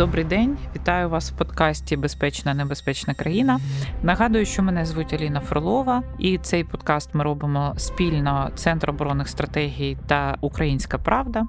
Добрий 0.00 0.24
день, 0.24 0.58
вітаю 0.76 1.08
вас 1.08 1.30
в 1.30 1.36
подкасті 1.36 1.96
Безпечна 1.96 2.54
небезпечна 2.54 3.14
країна. 3.14 3.60
Нагадую, 4.02 4.46
що 4.46 4.62
мене 4.62 4.86
звуть 4.86 5.12
Аліна 5.12 5.40
Фролова, 5.40 6.02
і 6.18 6.38
цей 6.38 6.64
подкаст 6.64 7.14
ми 7.14 7.24
робимо 7.24 7.74
спільно 7.76 8.50
Центр 8.54 8.90
оборонних 8.90 9.28
стратегій 9.28 9.96
та 10.06 10.36
Українська 10.40 10.98
Правда. 10.98 11.42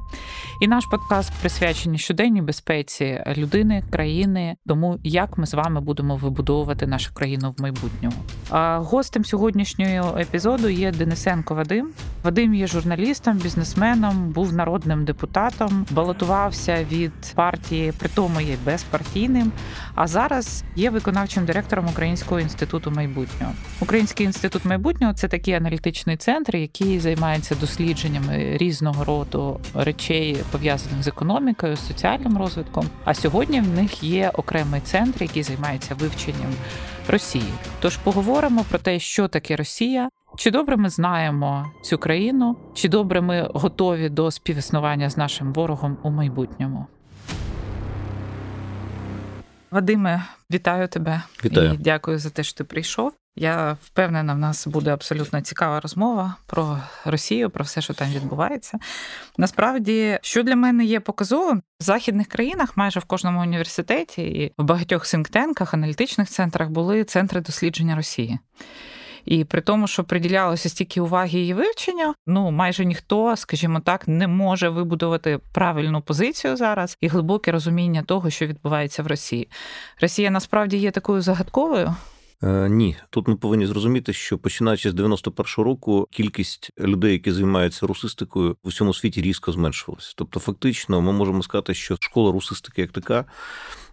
І 0.62 0.68
наш 0.68 0.86
подкаст 0.92 1.34
присвячений 1.40 2.00
щоденній 2.00 2.42
безпеці 2.42 3.24
людини, 3.38 3.84
країни, 3.90 4.56
тому 4.68 5.00
як 5.04 5.38
ми 5.38 5.46
з 5.46 5.54
вами 5.54 5.82
будемо 5.82 6.16
вибудовувати 6.16 6.88
нашу 6.88 7.14
країну 7.14 7.56
в 7.58 7.62
майбутньому. 7.62 8.16
Гостем 8.78 9.26
сьогоднішнього 9.26 10.18
епізоду 10.20 10.70
є 10.70 10.92
Денисенко 10.92 11.56
Вадим. 11.56 11.90
Вадим 12.24 12.54
є 12.54 12.68
журналістом, 12.68 13.38
бізнесменом, 13.38 14.30
був 14.30 14.54
народним 14.54 15.06
депутатом, 15.06 15.86
балотувався 15.92 16.86
від 16.92 17.12
партії 17.36 17.94
притому 18.00 18.41
є 18.44 18.58
безпартійним. 18.66 19.52
А 19.96 20.08
зараз 20.08 20.64
є 20.76 20.90
виконавчим 20.90 21.46
директором 21.46 21.88
Українського 21.88 22.40
інституту 22.40 22.92
майбутнього. 22.92 23.54
Український 23.80 24.26
інститут 24.26 24.66
майбутнього 24.66 25.14
це 25.14 25.28
такий 25.28 25.54
аналітичний 25.54 26.18
центр, 26.18 26.56
який 26.56 27.00
займається 27.00 27.56
дослідженнями 27.56 28.58
різного 28.58 29.04
роду 29.04 29.60
речей, 29.74 30.38
пов'язаних 30.52 31.04
з 31.04 31.08
економікою, 31.08 31.78
соціальним 31.78 32.38
розвитком. 32.38 32.86
А 33.06 33.14
сьогодні 33.14 33.62
в 33.62 33.68
них 33.68 34.04
є 34.04 34.32
окремий 34.34 34.82
центр, 34.82 35.24
який 35.24 35.44
займається 35.44 35.96
вивченням 35.96 36.54
Росії. 37.08 37.54
Тож 37.80 37.98
поговоримо 37.98 38.66
про 38.70 38.80
те, 38.80 39.00
що 39.00 39.28
таке 39.28 39.56
Росія. 39.56 40.10
Чи 40.38 40.52
добре 40.52 40.78
ми 40.78 40.90
знаємо 40.90 41.72
цю 41.82 41.98
країну, 41.98 42.58
чи 42.74 42.90
добре 42.90 43.22
ми 43.22 43.50
готові 43.54 44.10
до 44.10 44.32
співіснування 44.32 45.10
з 45.10 45.18
нашим 45.18 45.54
ворогом 45.54 45.98
у 46.04 46.10
майбутньому? 46.10 46.88
Вадиме, 49.72 50.24
вітаю 50.52 50.88
тебе 50.88 51.22
Вітаю. 51.46 51.74
і 51.74 51.78
дякую 51.78 52.20
за 52.20 52.30
те, 52.30 52.44
що 52.44 52.58
ти 52.58 52.64
прийшов. 52.64 53.14
Я 53.36 53.78
впевнена, 53.84 54.34
в 54.34 54.38
нас 54.38 54.68
буде 54.68 54.94
абсолютно 54.94 55.42
цікава 55.42 55.80
розмова 55.80 56.36
про 56.46 56.80
Росію, 57.06 57.50
про 57.50 57.64
все, 57.64 57.82
що 57.82 57.94
там 57.94 58.12
відбувається. 58.12 58.78
Насправді, 59.38 60.20
що 60.22 60.44
для 60.44 60.56
мене 60.56 60.86
є 60.86 61.00
показовим, 61.00 61.62
в 61.80 61.84
західних 61.84 62.28
країнах, 62.28 62.78
майже 62.78 63.00
в 63.00 63.06
кожному 63.06 63.42
університеті 63.42 64.22
і 64.22 64.54
в 64.58 64.64
багатьох 64.64 65.06
синктенках, 65.06 65.74
аналітичних 65.74 66.30
центрах 66.30 66.70
були 66.70 67.04
центри 67.04 67.42
дослідження 67.42 67.96
Росії. 67.96 68.40
І 69.26 69.44
при 69.46 69.62
тому, 69.62 69.88
що 69.88 70.04
приділялося 70.04 70.70
стільки 70.70 71.02
уваги 71.02 71.40
її 71.40 71.54
вивченню, 71.54 72.14
ну 72.28 72.52
майже 72.52 72.86
ніхто, 72.86 73.36
скажімо 73.36 73.80
так, 73.80 74.08
не 74.08 74.28
може 74.28 74.70
вибудувати 74.70 75.40
правильну 75.52 76.02
позицію 76.02 76.58
зараз 76.58 76.98
і 77.02 77.08
глибоке 77.08 77.52
розуміння 77.52 78.04
того, 78.04 78.30
що 78.30 78.48
відбувається 78.48 79.04
в 79.04 79.08
Росії. 79.08 79.48
Росія 80.02 80.30
насправді 80.30 80.78
є 80.78 80.92
такою 80.92 81.22
загадковою. 81.22 81.96
Е, 82.44 82.70
ні, 82.70 82.96
тут 83.10 83.28
ми 83.28 83.36
повинні 83.36 83.66
зрозуміти, 83.66 84.14
що 84.14 84.38
починаючи 84.38 84.92
з 84.92 84.94
91-го 84.94 85.64
року 85.64 86.08
кількість 86.12 86.72
людей, 86.80 87.12
які 87.12 87.32
займаються 87.32 87.88
русистикою, 87.88 88.58
в 88.64 88.68
усьому 88.68 88.94
світі 88.94 89.22
різко 89.22 89.52
зменшилася. 89.52 90.14
Тобто, 90.16 90.40
фактично, 90.40 91.02
ми 91.02 91.12
можемо 91.12 91.44
сказати, 91.44 91.74
що 91.74 91.98
школа 92.00 92.32
русистики 92.32 92.82
як 92.82 92.92
така 92.92 93.26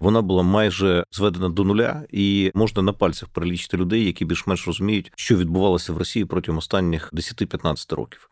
вона 0.00 0.22
була 0.22 0.42
майже 0.42 1.04
зведена 1.10 1.48
до 1.48 1.64
нуля, 1.64 2.02
і 2.10 2.50
можна 2.54 2.82
на 2.82 2.92
пальцях 2.92 3.28
перелічити 3.28 3.76
людей, 3.76 4.04
які 4.04 4.24
більш-менш 4.24 4.66
розуміють, 4.66 5.12
що 5.16 5.36
відбувалося 5.36 5.92
в 5.92 5.98
Росії 5.98 6.24
протягом 6.24 6.58
останніх 6.58 7.12
10-15 7.12 7.94
років. 7.94 8.30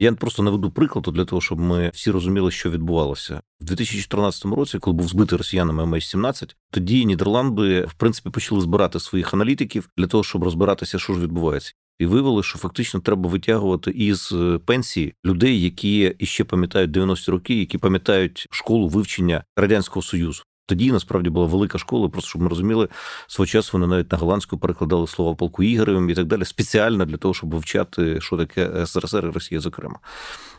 Я 0.00 0.12
просто 0.12 0.42
наведу 0.42 0.70
прикладу 0.70 1.10
для 1.10 1.24
того, 1.24 1.40
щоб 1.40 1.60
ми 1.60 1.90
всі 1.94 2.10
розуміли, 2.10 2.50
що 2.50 2.70
відбувалося 2.70 3.40
в 3.60 3.64
2014 3.64 4.44
році, 4.44 4.78
коли 4.78 4.96
був 4.96 5.08
збитий 5.08 5.38
росіянами 5.38 5.84
MH17, 5.84 6.54
тоді 6.70 7.06
Нідерланди 7.06 7.80
в 7.80 7.94
принципі 7.94 8.30
почали 8.30 8.60
збирати 8.60 9.00
своїх 9.00 9.34
аналітиків 9.34 9.90
для 9.96 10.06
того, 10.06 10.24
щоб 10.24 10.44
розбиратися, 10.44 10.98
що 10.98 11.14
ж 11.14 11.20
відбувається. 11.20 11.72
І 11.98 12.06
виявили, 12.06 12.42
що 12.42 12.58
фактично 12.58 13.00
треба 13.00 13.28
витягувати 13.28 13.90
із 13.90 14.32
е, 14.32 14.58
пенсії 14.64 15.14
людей, 15.24 15.62
які 15.62 16.14
іще 16.18 16.44
пам'ятають 16.44 16.90
90-ті 16.90 17.30
роки, 17.30 17.54
які 17.54 17.78
пам'ятають 17.78 18.46
школу 18.50 18.88
вивчення 18.88 19.44
радянського 19.56 20.02
союзу. 20.02 20.42
Тоді 20.68 20.92
насправді 20.92 21.30
була 21.30 21.46
велика 21.46 21.78
школа, 21.78 22.08
просто 22.08 22.28
щоб 22.28 22.42
ми 22.42 22.48
розуміли, 22.48 22.88
свого 23.26 23.46
часу 23.46 23.70
вони 23.72 23.86
навіть 23.86 24.12
на 24.12 24.18
голландську 24.18 24.58
перекладали 24.58 25.06
слова 25.06 25.34
полку 25.34 25.62
Ігоревим 25.62 26.10
і 26.10 26.14
так 26.14 26.26
далі, 26.26 26.44
спеціально 26.44 27.04
для 27.04 27.16
того, 27.16 27.34
щоб 27.34 27.54
вивчати, 27.54 28.20
що 28.20 28.36
таке 28.36 28.86
СРСР 28.86 29.24
і 29.26 29.30
Росія, 29.30 29.60
зокрема. 29.60 29.98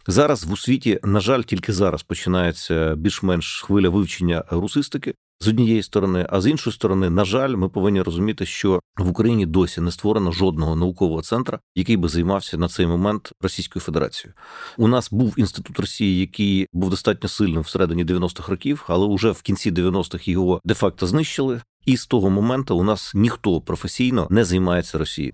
Зараз 0.08 0.46
в 0.46 0.58
світі, 0.60 1.00
на 1.04 1.20
жаль, 1.20 1.42
тільки 1.42 1.74
зараз 1.74 2.04
починається 2.04 2.96
більш-менш 2.96 3.62
хвиля 3.62 3.90
вивчення 3.90 4.44
русистики 4.50 5.14
з 5.42 5.48
однієї 5.48 5.84
сторони, 5.84 6.28
а 6.30 6.42
з 6.42 6.48
іншої 6.48 6.74
сторони, 6.74 7.10
на 7.10 7.26
жаль, 7.26 7.56
ми 7.56 7.70
повинні 7.70 8.02
розуміти, 8.02 8.46
що 8.46 8.80
в 8.98 9.10
Україні 9.10 9.46
досі 9.46 9.82
не 9.82 9.92
створено 9.92 10.32
жодного 10.32 10.76
наукового 10.76 11.22
центру, 11.22 11.60
який 11.76 11.98
би 11.98 12.10
займався 12.10 12.58
на 12.58 12.68
цей 12.68 12.88
момент 12.88 13.32
Російською 13.42 13.84
Федерацією. 13.84 14.34
У 14.78 14.88
нас 14.88 15.12
був 15.12 15.34
інститут 15.38 15.80
Росії, 15.80 16.20
який 16.20 16.68
був 16.74 16.90
достатньо 16.90 17.30
сильним 17.30 17.62
всередині 17.62 18.06
90-х 18.06 18.50
років, 18.50 18.84
але 18.88 19.16
вже 19.16 19.32
в 19.32 19.42
кінці 19.42 19.72
90-х 19.72 20.28
його 20.28 20.62
де-факто 20.64 21.08
знищили. 21.08 21.62
І 21.86 21.98
з 21.98 22.06
того 22.06 22.30
моменту 22.30 22.78
у 22.78 22.84
нас 22.84 23.12
ніхто 23.16 23.62
професійно 23.62 24.28
не 24.30 24.44
займається 24.44 24.98
Росією. 24.98 25.34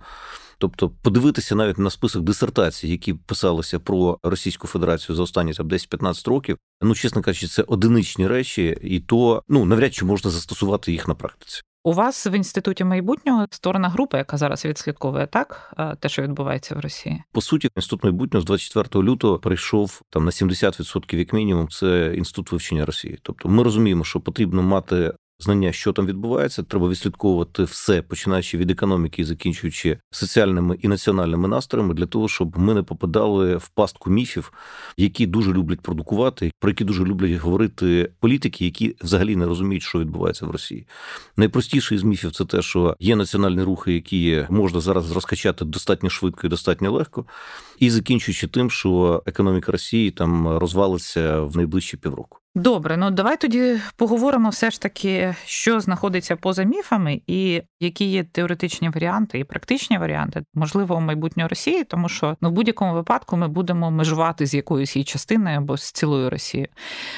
Тобто 0.58 0.90
подивитися 0.90 1.56
навіть 1.56 1.78
на 1.78 1.90
список 1.90 2.24
дисертацій, 2.24 2.88
які 2.88 3.14
писалися 3.14 3.80
про 3.80 4.20
Російську 4.24 4.68
Федерацію 4.68 5.16
за 5.16 5.24
останні 5.24 5.54
там 5.54 5.68
10-15 5.68 6.30
років, 6.30 6.58
ну 6.82 6.96
чесно 6.96 7.22
кажучи, 7.22 7.48
це 7.48 7.64
одиничні 7.64 8.28
речі, 8.28 8.78
і 8.82 9.00
то 9.00 9.44
ну 9.50 9.66
навряд 9.66 9.94
чи 9.94 10.06
можна 10.06 10.32
застосувати 10.32 10.92
їх 10.92 11.08
на 11.08 11.16
практиці. 11.16 11.62
У 11.86 11.94
вас 11.94 12.28
в 12.28 12.34
інституті 12.34 12.84
майбутнього 12.84 13.48
створена 13.52 13.90
група, 13.90 14.18
яка 14.18 14.38
зараз 14.38 14.66
відслідковує 14.66 15.28
так 15.28 15.74
те, 16.00 16.10
що 16.10 16.22
відбувається 16.22 16.76
в 16.76 16.80
Росії. 16.80 17.24
По 17.32 17.42
суті, 17.42 17.70
інститут 17.76 18.04
майбутнього 18.04 18.42
з 18.42 18.46
24 18.46 19.06
лютого 19.06 19.40
прийшов 19.40 20.02
там 20.10 20.26
на 20.26 20.32
70% 20.32 21.16
як 21.16 21.34
мінімум. 21.34 21.70
Це 21.70 22.14
інститут 22.16 22.52
вивчення 22.52 22.86
Росії. 22.86 23.20
Тобто, 23.22 23.50
ми 23.50 23.64
розуміємо, 23.64 24.04
що 24.04 24.20
потрібно 24.20 24.64
мати 24.64 25.14
знання, 25.40 25.72
що 25.72 25.94
там 25.94 26.06
відбувається. 26.06 26.64
Треба 26.64 26.90
відслідковувати 26.90 27.64
все, 27.64 28.02
починаючи 28.02 28.58
від 28.58 28.72
економіки 28.72 29.22
і 29.22 29.26
закінчуючи 29.26 29.98
соціальними 30.12 30.78
і 30.82 30.88
національними 30.88 31.48
настроями, 31.48 31.94
для 31.94 32.06
того, 32.06 32.28
щоб 32.28 32.60
ми 32.60 32.74
не 32.74 32.84
попадали 32.84 33.58
в 33.58 33.68
пастку 33.68 34.10
міфів, 34.10 34.54
які 34.98 35.28
дуже 35.28 35.54
люблять 35.54 35.82
продукувати, 35.82 36.52
про 36.60 36.70
які 36.70 36.84
дуже 36.84 37.04
люблять 37.04 37.32
говорити 37.32 38.12
політики, 38.20 38.66
які 38.66 38.96
взагалі 39.02 39.36
не 39.36 39.46
розуміють, 39.46 39.84
що 39.84 40.00
відбувається 40.00 40.46
в 40.46 40.52
Росії. 40.52 40.88
Найпростіший 41.38 41.98
з 41.98 42.04
міфів 42.04 42.32
це 42.32 42.46
те, 42.46 42.62
що 42.62 42.96
є 43.00 43.16
національні 43.16 43.64
рухи, 43.64 43.94
які 43.94 44.46
можна 44.50 44.82
зараз 44.82 45.12
розкачати 45.12 45.66
достатньо 45.66 46.10
швидко 46.10 46.48
і 46.48 46.50
достатньо 46.50 46.92
легко, 46.92 47.26
і 47.80 47.90
закінчуючи 47.90 48.48
тим, 48.48 48.72
що 48.72 49.24
економіка 49.26 49.72
Росії 49.72 50.12
там 50.12 50.48
розвалиться 50.58 51.40
в 51.42 51.58
найближчі 51.58 51.98
півроку. 51.98 52.40
Добре, 52.58 52.98
ну 52.98 53.12
давай 53.12 53.38
тоді 53.38 53.80
поговоримо 53.96 54.50
все 54.50 54.72
ж 54.72 54.82
таки, 54.82 55.36
що 55.46 55.80
знаходиться 55.80 56.36
поза 56.36 56.64
міфами, 56.64 57.22
і 57.28 57.62
які 57.80 58.06
є 58.06 58.24
теоретичні 58.24 58.90
варіанти 58.90 59.40
і 59.40 59.44
практичні 59.44 59.98
варіанти, 59.98 60.44
можливо, 60.54 61.02
майбутнього 61.02 61.50
Росії, 61.50 61.84
тому 61.84 62.10
що 62.10 62.38
ну 62.42 62.50
в 62.50 62.52
будь-якому 62.52 62.94
випадку 62.94 63.38
ми 63.38 63.48
будемо 63.48 63.92
межувати 63.92 64.46
з 64.46 64.54
якоюсь 64.54 64.96
її 64.96 65.04
частиною 65.04 65.58
або 65.58 65.78
з 65.78 65.92
цілою 65.92 66.30
Росією. 66.30 66.70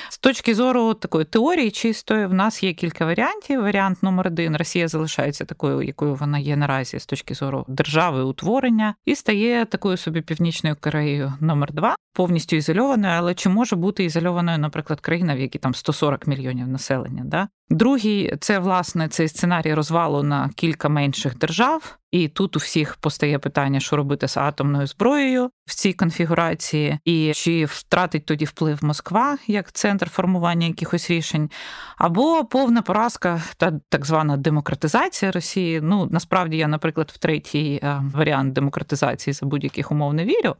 З 0.09 0.19
точки 0.19 0.55
зору 0.55 0.93
такої 0.93 1.25
теорії 1.25 1.71
чистої, 1.71 2.25
в 2.25 2.33
нас 2.33 2.63
є 2.63 2.73
кілька 2.73 3.05
варіантів. 3.05 3.61
Варіант 3.61 4.03
номер 4.03 4.27
один 4.27 4.57
Росія 4.57 4.87
залишається 4.87 5.45
такою, 5.45 5.81
якою 5.81 6.15
вона 6.15 6.39
є 6.39 6.57
наразі 6.57 6.99
з 6.99 7.05
точки 7.05 7.33
зору 7.33 7.65
держави 7.67 8.23
утворення, 8.23 8.95
і 9.05 9.15
стає 9.15 9.65
такою 9.65 9.97
собі 9.97 10.21
північною 10.21 10.46
Кореєю 10.79 11.33
номер 11.39 11.73
2 11.73 11.95
повністю 12.13 12.55
ізольованою, 12.55 13.13
але 13.17 13.33
чи 13.33 13.49
може 13.49 13.75
бути 13.75 14.03
ізольованою, 14.03 14.57
наприклад, 14.57 14.99
країна, 14.99 15.35
в 15.35 15.39
якій 15.39 15.59
там 15.59 15.73
140 15.73 16.27
мільйонів 16.27 16.67
населення? 16.67 17.23
Да? 17.25 17.47
Другий 17.69 18.33
це 18.39 18.59
власне 18.59 19.07
цей 19.07 19.27
сценарій 19.27 19.73
розвалу 19.73 20.23
на 20.23 20.49
кілька 20.55 20.89
менших 20.89 21.37
держав, 21.37 21.97
і 22.11 22.27
тут 22.27 22.55
у 22.55 22.59
всіх 22.59 22.95
постає 22.95 23.39
питання, 23.39 23.79
що 23.79 23.95
робити 23.95 24.27
з 24.27 24.37
атомною 24.37 24.87
зброєю 24.87 25.49
в 25.65 25.75
цій 25.75 25.93
конфігурації, 25.93 26.99
і 27.05 27.31
чи 27.35 27.65
втратить 27.65 28.25
тоді 28.25 28.45
вплив 28.45 28.83
Москва 28.83 29.37
як 29.47 29.71
центр 29.71 30.09
формування 30.09 30.67
якихось 30.67 31.09
рішень, 31.09 31.49
або 31.97 32.45
повна 32.45 32.81
поразка 32.81 33.43
та 33.57 33.79
так 33.89 34.05
звана 34.05 34.37
демократизація 34.37 35.31
Росії. 35.31 35.81
Ну 35.81 36.07
насправді 36.11 36.57
я, 36.57 36.67
наприклад, 36.67 37.11
в 37.13 37.17
третій 37.17 37.79
е, 37.83 38.01
варіант 38.13 38.53
демократизації 38.53 39.33
за 39.33 39.45
будь-яких 39.45 39.91
умов 39.91 40.13
не 40.13 40.25
вірю. 40.25 40.55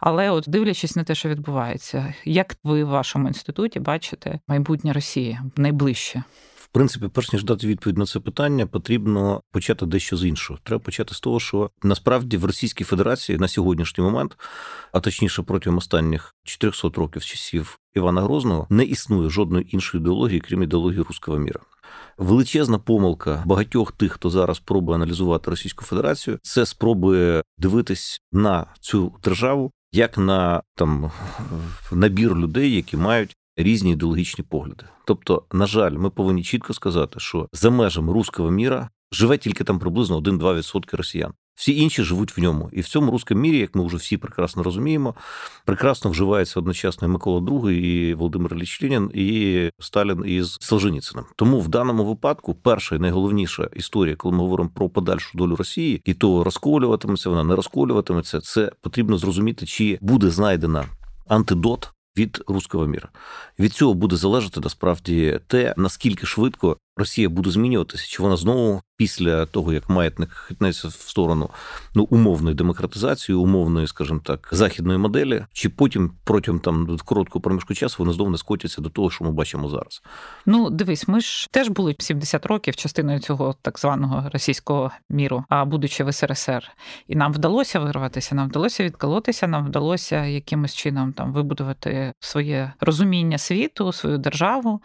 Але, 0.00 0.30
от 0.30 0.44
дивлячись 0.46 0.96
на 0.96 1.04
те, 1.04 1.14
що 1.14 1.28
відбувається, 1.28 2.14
як 2.24 2.56
ви 2.64 2.84
в 2.84 2.88
вашому 2.88 3.28
інституті 3.28 3.80
бачите 3.80 4.40
майбутнє 4.48 4.92
Росії 4.92 5.38
найближче? 5.56 6.22
Принципі, 6.76 7.08
перш 7.08 7.32
ніж 7.32 7.44
дати 7.44 7.66
відповідь 7.66 7.98
на 7.98 8.06
це 8.06 8.20
питання, 8.20 8.66
потрібно 8.66 9.40
почати 9.52 9.86
дещо 9.86 10.16
з 10.16 10.24
іншого. 10.24 10.58
Треба 10.62 10.82
почати 10.82 11.14
з 11.14 11.20
того, 11.20 11.40
що 11.40 11.70
насправді 11.82 12.36
в 12.36 12.44
Російській 12.44 12.84
Федерації 12.84 13.38
на 13.38 13.48
сьогоднішній 13.48 14.04
момент, 14.04 14.36
а 14.92 15.00
точніше 15.00 15.42
протягом 15.42 15.78
останніх 15.78 16.34
400 16.44 16.88
років 16.88 17.24
часів 17.24 17.78
Івана 17.94 18.22
Грозного, 18.22 18.66
не 18.70 18.84
існує 18.84 19.30
жодної 19.30 19.74
іншої 19.74 20.00
ідеології, 20.00 20.40
крім 20.40 20.62
ідеології 20.62 21.02
руського 21.02 21.38
міра. 21.38 21.60
Величезна 22.18 22.78
помилка 22.78 23.42
багатьох 23.46 23.92
тих, 23.92 24.12
хто 24.12 24.30
зараз 24.30 24.58
пробує 24.58 24.96
аналізувати 24.96 25.50
Російську 25.50 25.84
Федерацію, 25.84 26.38
це 26.42 26.66
спроби 26.66 27.42
дивитись 27.58 28.20
на 28.32 28.66
цю 28.80 29.14
державу 29.24 29.70
як 29.92 30.18
на 30.18 30.62
там 30.74 31.10
набір 31.92 32.34
людей, 32.34 32.76
які 32.76 32.96
мають 32.96 33.36
різні 33.56 33.92
ідеологічні 33.92 34.44
погляди. 34.44 34.84
Тобто, 35.06 35.44
на 35.52 35.66
жаль, 35.66 35.92
ми 35.92 36.10
повинні 36.10 36.42
чітко 36.42 36.74
сказати, 36.74 37.20
що 37.20 37.48
за 37.52 37.70
межами 37.70 38.12
руського 38.12 38.50
міра 38.50 38.90
живе 39.12 39.38
тільки 39.38 39.64
там 39.64 39.78
приблизно 39.78 40.20
1-2% 40.20 40.96
росіян. 40.96 41.32
Всі 41.56 41.76
інші 41.76 42.02
живуть 42.02 42.36
в 42.36 42.40
ньому. 42.40 42.70
І 42.72 42.80
в 42.80 42.88
цьому 42.88 43.10
руському 43.10 43.40
мірі, 43.40 43.58
як 43.58 43.74
ми 43.74 43.86
вже 43.86 43.96
всі 43.96 44.16
прекрасно 44.16 44.62
розуміємо, 44.62 45.14
прекрасно 45.64 46.10
вживається 46.10 46.60
одночасно 46.60 47.08
і 47.08 47.10
Микола 47.10 47.40
II, 47.40 47.70
і 47.70 48.14
Володимир 48.14 48.54
Ілліч 48.54 48.82
Ленін, 48.82 49.10
і 49.14 49.70
Сталін 49.78 50.22
із 50.26 50.58
Солженіцином. 50.60 51.24
Тому 51.36 51.60
в 51.60 51.68
даному 51.68 52.04
випадку 52.04 52.54
перша 52.54 52.96
і 52.96 52.98
найголовніша 52.98 53.68
історія, 53.76 54.16
коли 54.16 54.36
ми 54.36 54.42
говоримо 54.42 54.70
про 54.74 54.88
подальшу 54.88 55.38
долю 55.38 55.56
Росії, 55.56 56.02
і 56.04 56.14
то 56.14 56.44
розколюватиметься, 56.44 57.30
вона 57.30 57.44
не 57.44 57.56
розколюватиметься. 57.56 58.40
Це 58.40 58.72
потрібно 58.80 59.18
зрозуміти, 59.18 59.66
чи 59.66 59.98
буде 60.00 60.30
знайдена 60.30 60.84
антидот 61.28 61.92
від 62.18 62.42
руського 62.46 62.86
міра. 62.86 63.08
Від 63.58 63.72
цього 63.72 63.94
буде 63.94 64.16
залежати 64.16 64.60
насправді 64.60 65.40
те, 65.46 65.74
наскільки 65.76 66.26
швидко 66.26 66.76
Росія 66.96 67.28
буде 67.28 67.50
змінюватися, 67.50 68.06
чи 68.08 68.22
вона 68.22 68.36
знову 68.36 68.82
після 68.96 69.46
того, 69.46 69.72
як 69.72 69.88
маятник 69.88 70.30
хитнеться 70.30 70.88
в 70.88 70.92
сторону 70.92 71.50
ну 71.94 72.04
умовної 72.10 72.56
демократизації, 72.56 73.36
умовної, 73.36 73.86
скажімо 73.86 74.20
так, 74.24 74.48
західної 74.52 74.98
моделі, 74.98 75.44
чи 75.52 75.68
потім 75.68 76.12
протягом 76.24 76.60
там 76.60 76.98
короткого 77.04 77.42
проміжку 77.42 77.74
часу 77.74 77.96
вони 77.98 78.12
знову 78.12 78.30
не 78.30 78.38
скотяться 78.38 78.80
до 78.82 78.88
того, 78.88 79.10
що 79.10 79.24
ми 79.24 79.32
бачимо 79.32 79.68
зараз. 79.68 80.02
Ну 80.46 80.70
дивись, 80.70 81.08
ми 81.08 81.20
ж 81.20 81.48
теж 81.50 81.68
були 81.68 81.96
70 81.98 82.46
років 82.46 82.76
частиною 82.76 83.18
цього 83.18 83.54
так 83.62 83.78
званого 83.78 84.30
російського 84.32 84.90
міру, 85.10 85.44
а 85.48 85.64
будучи 85.64 86.04
в 86.04 86.12
СРСР, 86.12 86.70
і 87.08 87.16
нам 87.16 87.32
вдалося 87.32 87.80
вирватися, 87.80 88.34
нам 88.34 88.48
вдалося 88.48 88.84
відколотися, 88.84 89.46
нам 89.46 89.66
вдалося 89.66 90.24
якимось 90.24 90.74
чином 90.74 91.12
там 91.12 91.32
вибудувати 91.32 92.12
своє 92.20 92.72
розуміння 92.80 93.38
світу, 93.38 93.92
свою 93.92 94.18
державу. 94.18 94.80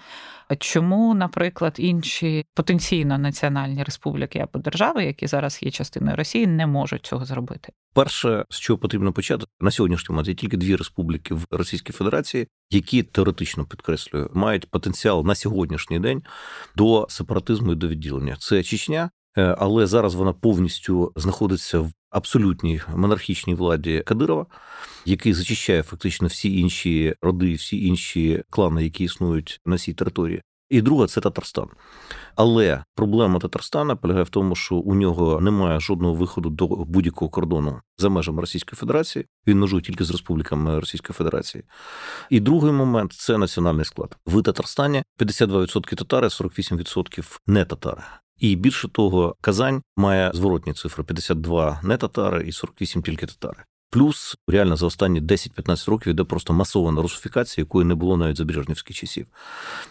Чому, 0.59 1.13
наприклад, 1.13 1.75
інші 1.77 2.45
потенційно 2.53 3.17
національні 3.17 3.83
республіки 3.83 4.39
або 4.39 4.59
держави, 4.59 5.05
які 5.05 5.27
зараз 5.27 5.59
є 5.63 5.71
частиною 5.71 6.17
Росії, 6.17 6.47
не 6.47 6.67
можуть 6.67 7.05
цього 7.05 7.25
зробити? 7.25 7.73
Перше, 7.93 8.45
з 8.49 8.59
чого 8.59 8.79
потрібно 8.79 9.13
почати 9.13 9.45
на 9.59 9.71
сьогоднішній 9.71 10.13
момент, 10.13 10.27
є 10.27 10.33
тільки 10.33 10.57
дві 10.57 10.75
республіки 10.75 11.33
в 11.33 11.45
Російській 11.51 11.93
Федерації, 11.93 12.47
які 12.69 13.03
теоретично 13.03 13.65
підкреслюю, 13.65 14.29
мають 14.33 14.69
потенціал 14.69 15.25
на 15.25 15.35
сьогоднішній 15.35 15.99
день 15.99 16.23
до 16.75 17.07
сепаратизму 17.09 17.71
і 17.71 17.75
до 17.75 17.87
відділення. 17.87 18.35
Це 18.39 18.63
Чечня. 18.63 19.09
Е, 19.37 19.55
але 19.59 19.87
зараз 19.87 20.15
вона 20.15 20.33
повністю 20.33 21.13
знаходиться 21.15 21.79
в 21.79 21.91
абсолютній 22.11 22.81
монархічній 22.95 23.53
владі 23.53 24.03
Кадирова, 24.05 24.45
який 25.05 25.33
зачищає 25.33 25.83
фактично 25.83 26.27
всі 26.27 26.59
інші 26.59 27.15
роди, 27.21 27.53
всі 27.53 27.85
інші 27.85 28.43
клани, 28.49 28.83
які 28.83 29.03
існують 29.03 29.61
на 29.65 29.77
цій 29.77 29.93
території. 29.93 30.41
І 30.71 30.81
друга 30.81 31.07
це 31.07 31.21
Татарстан. 31.21 31.67
Але 32.35 32.83
проблема 32.95 33.39
Татарстана 33.39 33.95
полягає 33.95 34.23
в 34.23 34.29
тому, 34.29 34.55
що 34.55 34.75
у 34.75 34.95
нього 34.95 35.41
немає 35.41 35.79
жодного 35.79 36.13
виходу 36.13 36.49
до 36.49 36.67
будь-якого 36.67 37.29
кордону 37.29 37.81
за 37.97 38.09
межами 38.09 38.41
Російської 38.41 38.77
Федерації. 38.77 39.25
Він 39.47 39.59
межує 39.59 39.81
тільки 39.81 40.03
з 40.03 40.11
республіками 40.11 40.79
Російської 40.79 41.15
Федерації. 41.15 41.63
І 42.29 42.39
другий 42.39 42.71
момент 42.71 43.13
це 43.13 43.37
національний 43.37 43.85
склад. 43.85 44.17
В 44.25 44.43
Татарстані 44.43 45.03
52% 45.19 45.95
татари, 45.95 46.27
48% 46.27 47.39
не 47.47 47.65
татари. 47.65 48.01
І 48.41 48.55
більше 48.55 48.87
того, 48.87 49.35
Казань 49.41 49.81
має 49.97 50.31
зворотні 50.33 50.73
цифри: 50.73 51.03
52 51.03 51.79
не 51.83 51.97
татари 51.97 52.47
і 52.47 52.51
48 52.51 53.01
тільки 53.01 53.25
татари. 53.25 53.63
Плюс 53.91 54.37
реально 54.47 54.75
за 54.75 54.85
останні 54.85 55.21
10-15 55.21 55.89
років 55.89 56.11
йде 56.11 56.23
просто 56.23 56.53
масована 56.53 57.01
русифікація, 57.01 57.61
якої 57.61 57.85
не 57.85 57.95
було 57.95 58.17
навіть 58.17 58.37
за 58.37 58.45
Брежнівських 58.45 58.95
часів. 58.95 59.27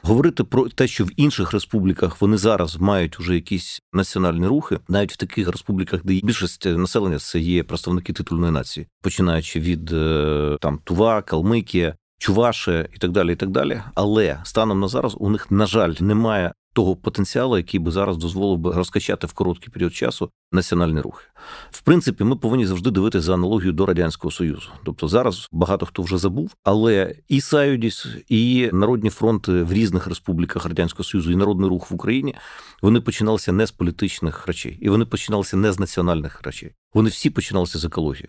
Говорити 0.02 0.44
про 0.44 0.69
те, 0.69 0.87
що 0.87 1.05
в 1.05 1.11
інших 1.17 1.52
республіках 1.52 2.20
вони 2.20 2.37
зараз 2.37 2.76
мають 2.76 3.20
уже 3.20 3.35
якісь 3.35 3.81
національні 3.93 4.47
рухи, 4.47 4.79
навіть 4.88 5.12
в 5.12 5.17
таких 5.17 5.49
республіках, 5.49 6.00
де 6.05 6.20
більшість 6.23 6.67
населення 6.67 7.19
це 7.19 7.38
є 7.38 7.62
представники 7.62 8.12
титульної 8.12 8.52
нації, 8.52 8.87
починаючи 9.02 9.61
від 9.61 9.93
е, 9.93 10.56
там 10.61 10.79
Тува, 10.85 11.23
Калмикія. 11.23 11.94
Чуваше 12.23 12.88
і 12.94 12.99
так 12.99 13.11
далі, 13.11 13.32
і 13.32 13.37
так 13.37 13.50
далі. 13.50 13.82
Але 13.94 14.41
станом 14.44 14.81
на 14.81 14.88
зараз 14.88 15.17
у 15.19 15.31
них, 15.31 15.50
на 15.50 15.67
жаль, 15.67 15.94
немає 16.00 16.52
того 16.73 16.97
потенціалу, 16.97 17.57
який 17.57 17.81
би 17.81 17.91
зараз 17.91 18.17
дозволив 18.17 18.59
би 18.59 18.73
розкачати 18.73 19.27
в 19.27 19.33
короткий 19.33 19.69
період 19.73 19.95
часу 19.95 20.31
національні 20.53 21.01
рухи. 21.01 21.25
В 21.71 21.81
принципі, 21.81 22.25
ми 22.25 22.37
повинні 22.37 22.67
завжди 22.67 22.91
дивитися 22.91 23.23
за 23.23 23.35
аналогію 23.35 23.73
до 23.73 23.87
радянського 23.87 24.31
союзу. 24.31 24.69
Тобто 24.85 25.09
зараз 25.09 25.49
багато 25.53 25.87
хто 25.87 26.03
вже 26.03 26.19
забув, 26.19 26.55
але 26.65 27.15
і 27.29 27.41
Саюдіс, 27.41 28.07
і 28.29 28.71
народні 28.73 29.11
фронти 29.11 29.63
в 29.63 29.73
різних 29.73 30.07
республіках 30.07 30.67
радянського 30.67 31.05
союзу, 31.05 31.33
і 31.33 31.37
народний 31.37 31.69
рух 31.69 31.91
в 31.91 31.95
Україні 31.95 32.35
вони 32.83 33.01
починалися 33.01 33.53
не 33.53 33.67
з 33.67 33.71
політичних 33.71 34.47
речей, 34.47 34.79
і 34.81 34.89
вони 34.89 35.05
починалися 35.05 35.57
не 35.57 35.73
з 35.73 35.79
національних 35.81 36.43
речей. 36.43 36.73
Вони 36.95 37.11
всі 37.11 37.31
починалися 37.31 37.79
з 37.79 37.85
екології. 37.85 38.29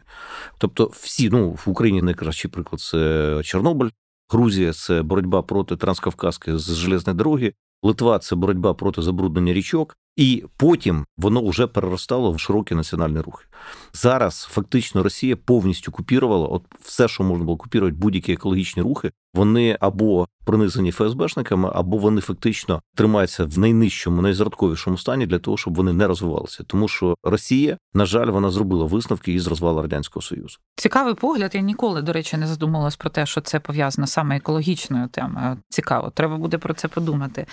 Тобто, 0.58 0.92
всі 0.94 1.30
ну 1.30 1.50
в 1.50 1.64
Україні 1.66 2.02
найкращий 2.02 2.52
приклад 2.52 2.82
це 2.82 3.42
Чорнобиль. 3.44 3.90
Грузія 4.30 4.74
це 4.74 5.02
боротьба 5.02 5.42
проти 5.42 5.76
транскавказки 5.76 6.58
з 6.58 6.76
железної 6.76 7.18
дороги. 7.18 7.54
Литва 7.84 8.20
це 8.20 8.36
боротьба 8.36 8.74
проти 8.74 9.02
забруднення 9.02 9.54
річок, 9.54 9.98
і 10.16 10.44
потім 10.58 11.06
воно 11.18 11.50
вже 11.50 11.68
переростало 11.68 12.32
в 12.32 12.40
широкі 12.40 12.76
національні 12.76 13.20
рухи. 13.20 13.46
Зараз 13.94 14.48
фактично 14.52 15.04
Росія 15.04 15.36
повністю 15.36 15.92
купірувала 15.92 16.48
от 16.48 16.64
все, 16.82 17.08
що 17.08 17.24
можна 17.24 17.46
було 17.46 17.58
купірувати, 17.58 17.98
будь-які 17.98 18.34
екологічні 18.34 18.84
рухи. 18.84 19.12
Вони 19.34 19.78
або 19.80 20.28
пронизані 20.46 20.92
ФСБшниками, 20.92 21.72
або 21.74 21.98
вони 21.98 22.22
фактично 22.22 22.82
тримаються 22.96 23.46
в 23.46 23.60
найнижчому, 23.60 24.22
найзрадковішому 24.22 24.98
стані 24.98 25.26
для 25.26 25.40
того, 25.40 25.58
щоб 25.58 25.76
вони 25.76 25.94
не 25.94 26.08
розвивалися. 26.08 26.64
Тому 26.68 26.88
що 26.88 27.16
Росія, 27.24 27.78
на 27.94 28.06
жаль, 28.06 28.28
вона 28.28 28.50
зробила 28.50 28.86
висновки 28.86 29.34
із 29.34 29.48
розвалу 29.48 29.82
радянського 29.82 30.24
союзу. 30.24 30.58
Цікавий 30.76 31.14
погляд. 31.14 31.52
Я 31.56 31.62
ніколи, 31.62 32.02
до 32.02 32.14
речі, 32.14 32.38
не 32.38 32.48
задумувалась 32.48 32.96
про 32.96 33.10
те, 33.10 33.26
що 33.26 33.42
це 33.42 33.60
пов'язано 33.60 34.08
саме 34.08 34.38
екологічною 34.38 35.08
темою. 35.08 35.58
Цікаво, 35.70 36.12
треба 36.16 36.38
буде 36.38 36.58
про 36.58 36.74
це 36.74 36.88
подумати 36.88 37.46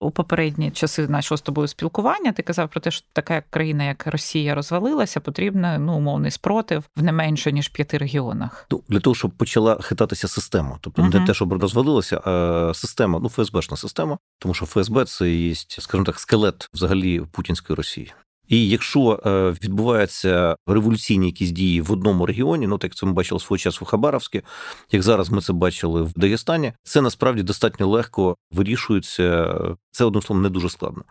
у 0.00 0.10
попередні 0.10 0.70
часи 0.70 1.08
нашого 1.08 1.36
з 1.36 1.40
тобою 1.42 1.68
спілкування. 1.68 2.32
Ти 2.32 2.42
казав 2.42 2.68
про 2.68 2.80
те, 2.80 2.90
що 2.90 3.06
така 3.12 3.42
країна, 3.50 3.84
як 3.84 4.06
Росія, 4.06 4.54
розвалилася, 4.54 5.20
потрібно 5.20 5.78
ну 5.78 5.96
умовний 5.96 6.30
спротив 6.30 6.84
в 6.96 7.02
не 7.02 7.12
менше 7.12 7.52
ніж 7.52 7.68
п'яти 7.68 7.98
регіонах. 7.98 8.66
Ну 8.70 8.82
для 8.88 9.00
того, 9.00 9.14
щоб 9.14 9.30
почала 9.30 9.78
хитатися 9.80 10.28
система, 10.28 10.78
тобто 10.80 11.02
uh-huh. 11.02 11.20
не 11.20 11.26
те, 11.26 11.34
щоб 11.34 11.52
розвалилася, 11.52 12.20
а 12.24 12.72
система, 12.74 13.18
ну 13.22 13.28
ФСБшна 13.28 13.76
система, 13.76 14.18
тому 14.38 14.54
що 14.54 14.66
ФСБ 14.66 15.04
це 15.04 15.30
є, 15.30 15.54
скажімо 15.54 16.04
так, 16.04 16.20
скелет 16.20 16.68
взагалі 16.74 17.20
путінської 17.32 17.76
Росії. 17.76 18.12
І 18.48 18.68
якщо 18.68 19.20
е, 19.26 19.50
відбуваються 19.64 20.56
революційні 20.66 21.26
якісь 21.26 21.50
дії 21.50 21.80
в 21.80 21.92
одному 21.92 22.26
регіоні, 22.26 22.66
ну 22.66 22.78
так 22.78 22.94
це 22.94 23.06
ми 23.06 23.12
бачили 23.12 23.40
свого 23.40 23.58
часу 23.58 23.84
в 23.84 23.88
Хабаровське, 23.88 24.42
як 24.92 25.02
зараз 25.02 25.30
ми 25.30 25.40
це 25.40 25.52
бачили 25.52 26.02
в 26.02 26.12
Дагестані, 26.16 26.72
це 26.82 27.00
насправді 27.00 27.42
достатньо 27.42 27.88
легко 27.88 28.36
вирішується. 28.52 29.54
Це 29.90 30.04
одним 30.04 30.22
словом 30.22 30.42
не 30.42 30.48
дуже 30.48 30.68
складно. 30.68 31.04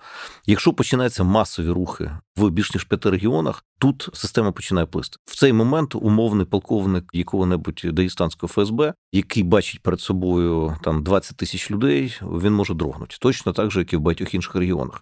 Якщо 0.46 0.74
починаються 0.74 1.24
масові 1.24 1.70
рухи 1.70 2.12
в 2.36 2.50
більш 2.50 2.74
ніж 2.74 2.84
п'яти 2.84 3.10
регіонах, 3.10 3.66
тут 3.84 4.10
система 4.14 4.52
починає 4.52 4.88
плисти. 4.88 5.18
В 5.26 5.36
цей 5.36 5.54
момент 5.54 5.96
умовний 5.96 6.46
полковник 6.46 7.10
якого-небудь 7.14 7.82
Дагестанського 7.84 8.54
ФСБ, 8.54 8.94
який 9.12 9.44
бачить 9.44 9.82
перед 9.82 10.02
собою 10.02 10.76
там 10.84 11.04
20 11.04 11.38
тисяч 11.38 11.72
людей, 11.72 12.20
він 12.22 12.54
може 12.54 12.74
дрогнути 12.74 13.16
точно 13.20 13.54
так 13.54 13.72
же, 13.72 13.80
як 13.80 13.94
і 13.94 13.98
в 13.98 14.00
багатьох 14.00 14.34
інших 14.34 14.56
регіонах. 14.56 15.02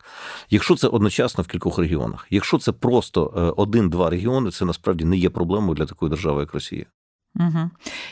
Якщо 0.49 0.75
це 0.75 0.87
одночасно 0.87 1.43
в 1.43 1.47
кількох 1.47 1.77
регіонах. 1.77 2.27
Якщо 2.29 2.57
це 2.57 2.71
просто 2.71 3.33
е, 3.37 3.61
один-два 3.61 4.09
регіони, 4.09 4.51
це 4.51 4.65
насправді 4.65 5.05
не 5.05 5.17
є 5.17 5.29
проблемою 5.29 5.75
для 5.75 5.85
такої 5.85 6.09
держави, 6.09 6.41
як 6.41 6.53
Росія. 6.53 6.85
Угу. 7.35 7.69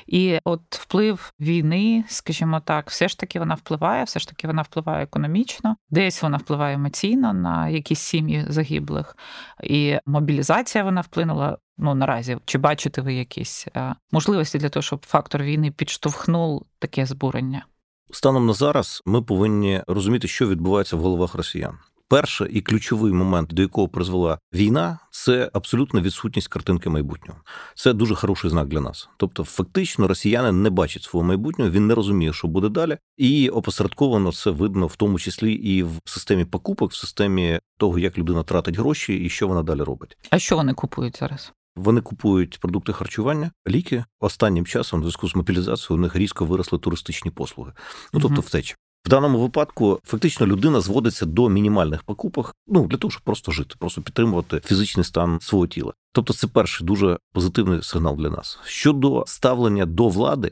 І 0.08 0.40
от 0.44 0.62
вплив 0.70 1.34
війни, 1.40 2.04
скажімо 2.08 2.60
так, 2.60 2.90
все 2.90 3.08
ж 3.08 3.20
таки 3.20 3.40
вона 3.40 3.56
впливає, 3.56 4.04
все 4.04 4.20
ж 4.20 4.28
таки 4.28 4.48
вона 4.48 4.62
впливає 4.62 5.04
економічно, 5.04 5.76
десь 5.90 6.24
вона 6.24 6.38
впливає 6.38 6.76
емоційно 6.76 7.34
на 7.34 7.70
якісь 7.70 8.00
сім'ї 8.00 8.46
загиблих, 8.48 9.18
і 9.64 9.98
мобілізація 10.06 10.84
вона 10.84 11.02
вплинула. 11.02 11.58
Ну 11.82 11.96
наразі 11.96 12.38
чи 12.46 12.58
бачите 12.58 13.02
ви 13.02 13.14
якісь 13.14 13.68
е, 13.76 13.96
можливості 14.12 14.58
для 14.58 14.70
того, 14.70 14.84
щоб 14.84 15.06
фактор 15.06 15.44
війни 15.44 15.72
підштовхнув 15.72 16.66
таке 16.80 17.06
збурення? 17.06 17.66
Станом 18.12 18.46
на 18.46 18.54
зараз 18.54 19.02
ми 19.06 19.22
повинні 19.22 19.84
розуміти, 19.88 20.28
що 20.28 20.48
відбувається 20.48 20.96
в 20.96 21.00
головах 21.00 21.36
росіян. 21.36 21.78
Перший 22.10 22.52
і 22.52 22.62
ключовий 22.62 23.14
момент, 23.14 23.50
до 23.54 23.62
якого 23.62 23.88
призвела 23.88 24.40
війна, 24.54 25.00
це 25.12 25.50
абсолютна 25.54 26.02
відсутність 26.02 26.48
картинки 26.48 26.90
майбутнього. 26.90 27.40
Це 27.76 27.94
дуже 27.94 28.16
хороший 28.16 28.50
знак 28.50 28.68
для 28.68 28.82
нас. 28.82 29.10
Тобто, 29.18 29.44
фактично, 29.44 30.08
росіяни 30.08 30.52
не 30.52 30.70
бачать 30.70 31.04
свого 31.04 31.26
майбутнього, 31.26 31.72
він 31.72 31.88
не 31.88 31.96
розуміє, 31.96 32.34
що 32.34 32.48
буде 32.48 32.70
далі, 32.70 32.98
і 33.18 33.50
опосередковано 33.50 34.32
це 34.32 34.50
видно 34.50 34.88
в 34.88 34.96
тому 34.96 35.20
числі 35.20 35.54
і 35.54 35.84
в 35.84 36.00
системі 36.06 36.46
покупок, 36.46 36.92
в 36.92 36.96
системі 36.96 37.60
того, 37.78 38.00
як 38.00 38.18
людина 38.18 38.44
тратить 38.44 38.78
гроші 38.78 39.16
і 39.16 39.30
що 39.30 39.48
вона 39.48 39.64
далі 39.64 39.82
робить. 39.82 40.18
А 40.30 40.40
що 40.40 40.56
вони 40.56 40.74
купують 40.74 41.18
зараз? 41.20 41.54
Вони 41.76 42.02
купують 42.02 42.60
продукти 42.60 42.94
харчування, 42.94 43.52
ліки. 43.68 44.06
Останнім 44.20 44.66
часом, 44.66 45.00
в 45.00 45.04
зв'язку 45.04 45.30
з 45.30 45.36
мобілізацією, 45.36 46.00
у 46.00 46.02
них 46.02 46.16
різко 46.16 46.46
виросли 46.46 46.80
туристичні 46.80 47.32
послуги. 47.32 47.74
Ну 48.14 48.20
тобто, 48.20 48.42
втеча. 48.42 48.76
В 49.06 49.10
даному 49.10 49.40
випадку 49.40 50.00
фактично 50.04 50.48
людина 50.48 50.82
зводиться 50.82 51.26
до 51.26 51.50
мінімальних 51.50 52.04
покупок, 52.04 52.56
ну 52.68 52.88
для 52.88 52.98
того, 52.98 53.12
щоб 53.12 53.24
просто 53.24 53.52
жити, 53.52 53.76
просто 53.80 54.02
підтримувати 54.02 54.62
фізичний 54.66 55.04
стан 55.04 55.40
свого 55.42 55.68
тіла. 55.68 55.94
Тобто, 56.12 56.34
це 56.34 56.48
перший 56.48 56.88
дуже 56.88 57.18
позитивний 57.34 57.84
сигнал 57.84 58.16
для 58.18 58.30
нас. 58.30 58.60
Щодо 58.66 59.24
ставлення 59.28 59.86
до 59.86 60.08
влади, 60.08 60.52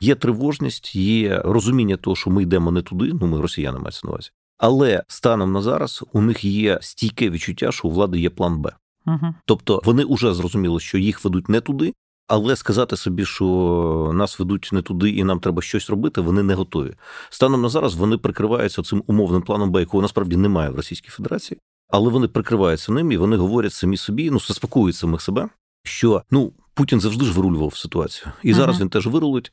є 0.00 0.14
тривожність, 0.14 0.96
є 0.96 1.42
розуміння 1.44 1.96
того, 1.96 2.16
що 2.16 2.30
ми 2.30 2.42
йдемо 2.42 2.70
не 2.70 2.82
туди. 2.82 3.12
Ну 3.20 3.26
ми 3.26 3.40
росіяни 3.40 3.78
мається 3.78 4.00
на 4.04 4.10
увазі. 4.10 4.30
Але 4.58 5.02
станом 5.08 5.52
на 5.52 5.62
зараз 5.62 6.04
у 6.12 6.20
них 6.20 6.44
є 6.44 6.78
стійке 6.82 7.30
відчуття, 7.30 7.72
що 7.72 7.88
у 7.88 7.90
влади 7.90 8.20
є 8.20 8.30
план 8.30 8.62
Б. 8.62 8.72
Угу. 9.06 9.34
Тобто 9.44 9.80
вони 9.84 10.04
вже 10.08 10.34
зрозуміли, 10.34 10.80
що 10.80 10.98
їх 10.98 11.24
ведуть 11.24 11.48
не 11.48 11.60
туди, 11.60 11.94
але 12.28 12.56
сказати 12.56 12.96
собі, 12.96 13.24
що 13.24 14.10
нас 14.14 14.38
ведуть 14.38 14.68
не 14.72 14.82
туди 14.82 15.10
і 15.10 15.24
нам 15.24 15.40
треба 15.40 15.62
щось 15.62 15.90
робити, 15.90 16.20
вони 16.20 16.42
не 16.42 16.54
готові. 16.54 16.94
Станом 17.30 17.62
на 17.62 17.68
зараз 17.68 17.94
вони 17.94 18.18
прикриваються 18.18 18.82
цим 18.82 19.02
умовним 19.06 19.42
планом 19.42 19.70
Б, 19.70 19.80
якого 19.80 20.02
насправді 20.02 20.36
немає 20.36 20.70
в 20.70 20.76
Російській 20.76 21.08
Федерації, 21.08 21.60
але 21.88 22.10
вони 22.10 22.28
прикриваються 22.28 22.92
ним 22.92 23.12
і 23.12 23.16
вони 23.16 23.36
говорять 23.36 23.72
самі 23.72 23.96
собі, 23.96 24.30
ну 24.30 24.40
заспокоюють 24.40 24.96
самих 24.96 25.22
себе, 25.22 25.48
що 25.84 26.22
ну 26.30 26.52
Путін 26.74 27.00
завжди 27.00 27.24
ж 27.24 27.32
вирулював 27.32 27.76
ситуацію, 27.76 28.32
і 28.42 28.50
Мгм. 28.50 28.56
зараз 28.56 28.80
він 28.80 28.88
теж 28.88 29.06
вирулить. 29.06 29.52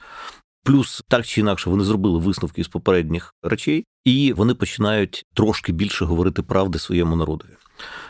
Плюс 0.65 1.03
так 1.07 1.25
чи 1.25 1.41
інакше 1.41 1.69
вони 1.69 1.83
зробили 1.83 2.19
висновки 2.19 2.63
з 2.63 2.67
попередніх 2.67 3.33
речей, 3.43 3.85
і 4.05 4.33
вони 4.33 4.53
починають 4.53 5.25
трошки 5.33 5.71
більше 5.71 6.05
говорити 6.05 6.41
правди 6.41 6.79
своєму 6.79 7.15
народові. 7.15 7.51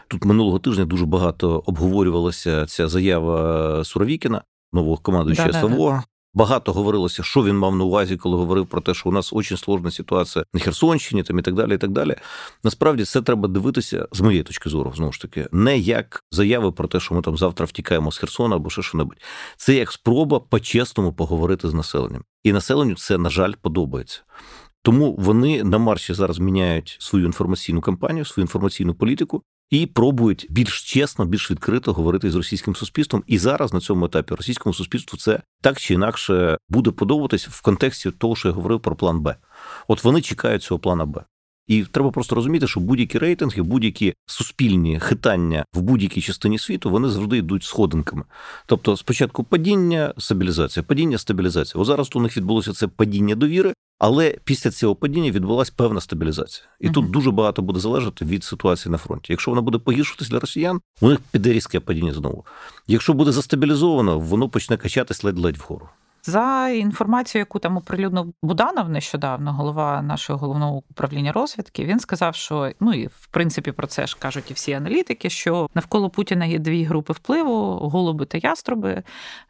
Тут 0.07 0.25
минулого 0.25 0.59
тижня 0.59 0.85
дуже 0.85 1.05
багато 1.05 1.63
обговорювалася 1.65 2.65
ця 2.65 2.87
заява 2.87 3.83
Суровікіна, 3.83 4.41
нового 4.73 4.97
командуючого 4.97 5.51
Да-да-да. 5.51 5.75
СВО. 5.75 6.03
Багато 6.35 6.73
говорилося, 6.73 7.23
що 7.23 7.43
він 7.43 7.57
мав 7.57 7.75
на 7.75 7.83
увазі, 7.83 8.17
коли 8.17 8.37
говорив 8.37 8.67
про 8.67 8.81
те, 8.81 8.93
що 8.93 9.09
у 9.09 9.11
нас 9.11 9.31
дуже 9.31 9.57
складна 9.57 9.91
ситуація 9.91 10.45
на 10.53 10.59
Херсонщині, 10.59 11.23
там 11.23 11.39
і 11.39 11.41
так 11.41 11.53
далі. 11.53 11.75
І 11.75 11.77
так 11.77 11.91
далі. 11.91 12.15
Насправді 12.63 13.05
це 13.05 13.21
треба 13.21 13.47
дивитися 13.47 14.07
з 14.11 14.21
моєї 14.21 14.43
точки 14.43 14.69
зору, 14.69 14.93
знову 14.95 15.11
ж 15.11 15.21
таки, 15.21 15.47
не 15.51 15.77
як 15.77 16.23
заяви 16.31 16.71
про 16.71 16.87
те, 16.87 16.99
що 16.99 17.15
ми 17.15 17.21
там 17.21 17.37
завтра 17.37 17.65
втікаємо 17.65 18.11
з 18.11 18.17
Херсона 18.17 18.55
або 18.55 18.69
ще 18.69 18.81
що-небудь. 18.81 19.17
Це 19.57 19.73
як 19.73 19.91
спроба 19.91 20.39
по-чесному 20.39 21.13
поговорити 21.13 21.69
з 21.69 21.73
населенням. 21.73 22.23
І 22.43 22.53
населенню 22.53 22.95
це, 22.95 23.17
на 23.17 23.29
жаль, 23.29 23.53
подобається. 23.61 24.21
Тому 24.81 25.15
вони 25.19 25.63
на 25.63 25.77
марші 25.77 26.13
зараз 26.13 26.39
міняють 26.39 26.97
свою 26.99 27.25
інформаційну 27.25 27.81
кампанію, 27.81 28.25
свою 28.25 28.43
інформаційну 28.43 28.93
політику 28.93 29.43
і 29.69 29.85
пробують 29.85 30.47
більш 30.49 30.83
чесно, 30.83 31.25
більш 31.25 31.51
відкрито 31.51 31.93
говорити 31.93 32.31
з 32.31 32.35
російським 32.35 32.75
суспільством. 32.75 33.23
І 33.27 33.37
зараз 33.37 33.73
на 33.73 33.79
цьому 33.79 34.05
етапі 34.05 34.35
російському 34.35 34.73
суспільству 34.73 35.19
це 35.19 35.41
так 35.61 35.79
чи 35.79 35.93
інакше 35.93 36.57
буде 36.69 36.91
подобатись 36.91 37.47
в 37.47 37.61
контексті 37.61 38.11
того, 38.11 38.35
що 38.35 38.47
я 38.47 38.53
говорив 38.53 38.79
про 38.79 38.95
план 38.95 39.21
Б. 39.21 39.35
От 39.87 40.03
вони 40.03 40.21
чекають 40.21 40.63
цього 40.63 40.79
плана 40.79 41.05
Б. 41.05 41.23
І 41.67 41.83
треба 41.83 42.11
просто 42.11 42.35
розуміти, 42.35 42.67
що 42.67 42.79
будь-які 42.79 43.17
рейтинги, 43.17 43.61
будь-які 43.61 44.13
суспільні 44.25 44.99
хитання 44.99 45.65
в 45.73 45.81
будь-якій 45.81 46.21
частині 46.21 46.59
світу 46.59 46.89
вони 46.89 47.09
завжди 47.09 47.37
йдуть 47.37 47.63
сходинками. 47.63 48.23
Тобто, 48.65 48.97
спочатку 48.97 49.43
падіння, 49.43 50.13
стабілізація, 50.17 50.83
падіння, 50.83 51.17
стабілізація. 51.17 51.81
О, 51.81 51.85
зараз 51.85 52.09
у 52.15 52.21
них 52.21 52.37
відбулося 52.37 52.73
це 52.73 52.87
падіння 52.87 53.35
довіри, 53.35 53.73
але 53.99 54.37
після 54.43 54.71
цього 54.71 54.95
падіння 54.95 55.31
відбулася 55.31 55.71
певна 55.75 56.01
стабілізація. 56.01 56.67
І 56.79 56.85
Мгм. 56.85 56.93
тут 56.93 57.11
дуже 57.11 57.31
багато 57.31 57.61
буде 57.61 57.79
залежати 57.79 58.25
від 58.25 58.43
ситуації 58.43 58.91
на 58.91 58.97
фронті. 58.97 59.25
Якщо 59.33 59.51
вона 59.51 59.61
буде 59.61 59.77
погіршуватись 59.77 60.29
для 60.29 60.39
росіян, 60.39 60.79
у 61.01 61.09
них 61.09 61.19
піде 61.31 61.53
різке 61.53 61.79
падіння 61.79 62.13
знову. 62.13 62.45
Якщо 62.87 63.13
буде 63.13 63.31
застабілізовано, 63.31 64.19
воно 64.19 64.49
почне 64.49 64.77
качатись 64.77 65.23
ледь-ледь 65.23 65.57
вгору. 65.57 65.89
За 66.25 66.69
інформацією, 66.69 67.41
яку 67.41 67.59
там 67.59 67.77
оприлюднив 67.77 68.33
Буданов 68.41 68.89
нещодавно, 68.89 69.53
голова 69.53 70.01
нашого 70.01 70.39
головного 70.39 70.83
управління 70.89 71.31
розвідки, 71.31 71.85
він 71.85 71.99
сказав, 71.99 72.35
що 72.35 72.71
ну 72.79 72.93
і 72.93 73.07
в 73.07 73.27
принципі 73.31 73.71
про 73.71 73.87
це 73.87 74.07
ж 74.07 74.17
кажуть 74.19 74.51
і 74.51 74.53
всі 74.53 74.73
аналітики, 74.73 75.29
що 75.29 75.69
навколо 75.73 76.09
Путіна 76.09 76.45
є 76.45 76.59
дві 76.59 76.83
групи 76.83 77.13
впливу: 77.13 77.73
голуби 77.89 78.25
та 78.25 78.37
яструби. 78.37 79.03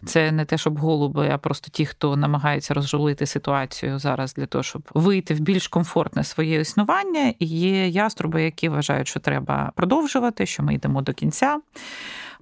Це 0.05 0.31
не 0.31 0.45
те, 0.45 0.57
щоб 0.57 0.79
голуби, 0.79 1.29
а 1.33 1.37
просто 1.37 1.69
ті, 1.71 1.85
хто 1.85 2.15
намагається 2.15 2.73
розжулити 2.73 3.25
ситуацію 3.25 3.99
зараз 3.99 4.33
для 4.33 4.45
того, 4.45 4.63
щоб 4.63 4.81
вийти 4.93 5.33
в 5.33 5.39
більш 5.39 5.67
комфортне 5.67 6.23
своє 6.23 6.59
існування. 6.59 7.33
І 7.39 7.45
є 7.45 7.87
яструби, 7.87 8.43
які 8.43 8.69
вважають, 8.69 9.07
що 9.07 9.19
треба 9.19 9.71
продовжувати, 9.75 10.45
що 10.45 10.63
ми 10.63 10.73
йдемо 10.73 11.01
до 11.01 11.13
кінця. 11.13 11.59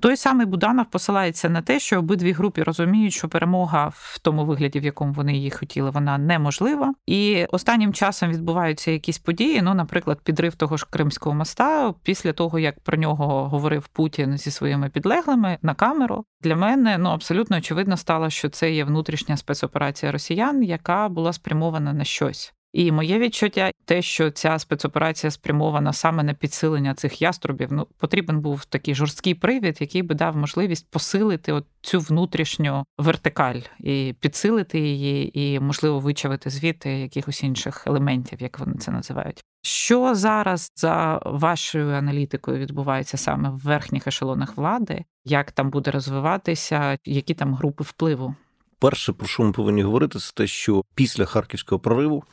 Той 0.01 0.17
самий 0.17 0.45
Буданов 0.45 0.85
посилається 0.85 1.49
на 1.49 1.61
те, 1.61 1.79
що 1.79 1.99
обидві 1.99 2.31
групи 2.31 2.63
розуміють, 2.63 3.13
що 3.13 3.29
перемога 3.29 3.91
в 3.93 4.19
тому 4.19 4.45
вигляді, 4.45 4.79
в 4.79 4.83
якому 4.83 5.13
вони 5.13 5.33
її 5.33 5.51
хотіли, 5.51 5.89
вона 5.89 6.17
неможлива. 6.17 6.93
І 7.05 7.45
останнім 7.45 7.93
часом 7.93 8.29
відбуваються 8.29 8.91
якісь 8.91 9.19
події. 9.19 9.61
Ну, 9.61 9.73
наприклад, 9.73 10.21
підрив 10.23 10.55
того 10.55 10.77
ж 10.77 10.87
Кримського 10.89 11.35
моста 11.35 11.93
після 12.03 12.33
того, 12.33 12.59
як 12.59 12.79
про 12.79 12.97
нього 12.97 13.49
говорив 13.49 13.87
Путін 13.87 14.37
зі 14.37 14.51
своїми 14.51 14.89
підлеглими 14.89 15.57
на 15.61 15.73
камеру. 15.73 16.25
Для 16.41 16.55
мене 16.55 16.97
ну 16.97 17.09
абсолютно 17.09 17.57
очевидно 17.57 17.97
стало, 17.97 18.29
що 18.29 18.49
це 18.49 18.71
є 18.71 18.83
внутрішня 18.83 19.37
спецоперація 19.37 20.11
росіян, 20.11 20.63
яка 20.63 21.09
була 21.09 21.33
спрямована 21.33 21.93
на 21.93 22.03
щось. 22.03 22.53
І 22.73 22.91
моє 22.91 23.19
відчуття, 23.19 23.71
те, 23.85 24.01
що 24.01 24.31
ця 24.31 24.59
спецоперація 24.59 25.31
спрямована 25.31 25.93
саме 25.93 26.23
на 26.23 26.33
підсилення 26.33 26.93
цих 26.93 27.21
яструбів, 27.21 27.73
ну 27.73 27.87
потрібен 27.97 28.41
був 28.41 28.65
такий 28.65 28.95
жорсткий 28.95 29.33
привід, 29.33 29.81
який 29.81 30.01
би 30.01 30.15
дав 30.15 30.37
можливість 30.37 30.91
посилити 30.91 31.51
от 31.51 31.65
цю 31.81 31.99
внутрішню 31.99 32.85
вертикаль 32.97 33.59
і 33.79 34.15
підсилити 34.19 34.79
її, 34.79 35.39
і 35.39 35.59
можливо 35.59 35.99
вичавити 35.99 36.49
звідти 36.49 36.89
якихось 36.89 37.43
інших 37.43 37.83
елементів, 37.87 38.41
як 38.41 38.59
вони 38.59 38.73
це 38.73 38.91
називають. 38.91 39.43
Що 39.63 40.15
зараз 40.15 40.71
за 40.75 41.21
вашою 41.25 41.89
аналітикою 41.89 42.57
відбувається 42.57 43.17
саме 43.17 43.49
в 43.49 43.57
верхніх 43.57 44.07
ешелонах 44.07 44.57
влади? 44.57 45.05
Як 45.25 45.51
там 45.51 45.69
буде 45.69 45.91
розвиватися, 45.91 46.97
які 47.05 47.33
там 47.33 47.55
групи 47.55 47.83
впливу? 47.83 48.35
Перше, 48.81 49.13
про 49.13 49.27
що 49.27 49.43
ми 49.43 49.51
повинні 49.51 49.83
говорити, 49.83 50.19
це 50.19 50.31
те, 50.33 50.47
що 50.47 50.83
після 50.95 51.25
харківського 51.25 51.79
прориву, 51.79 52.23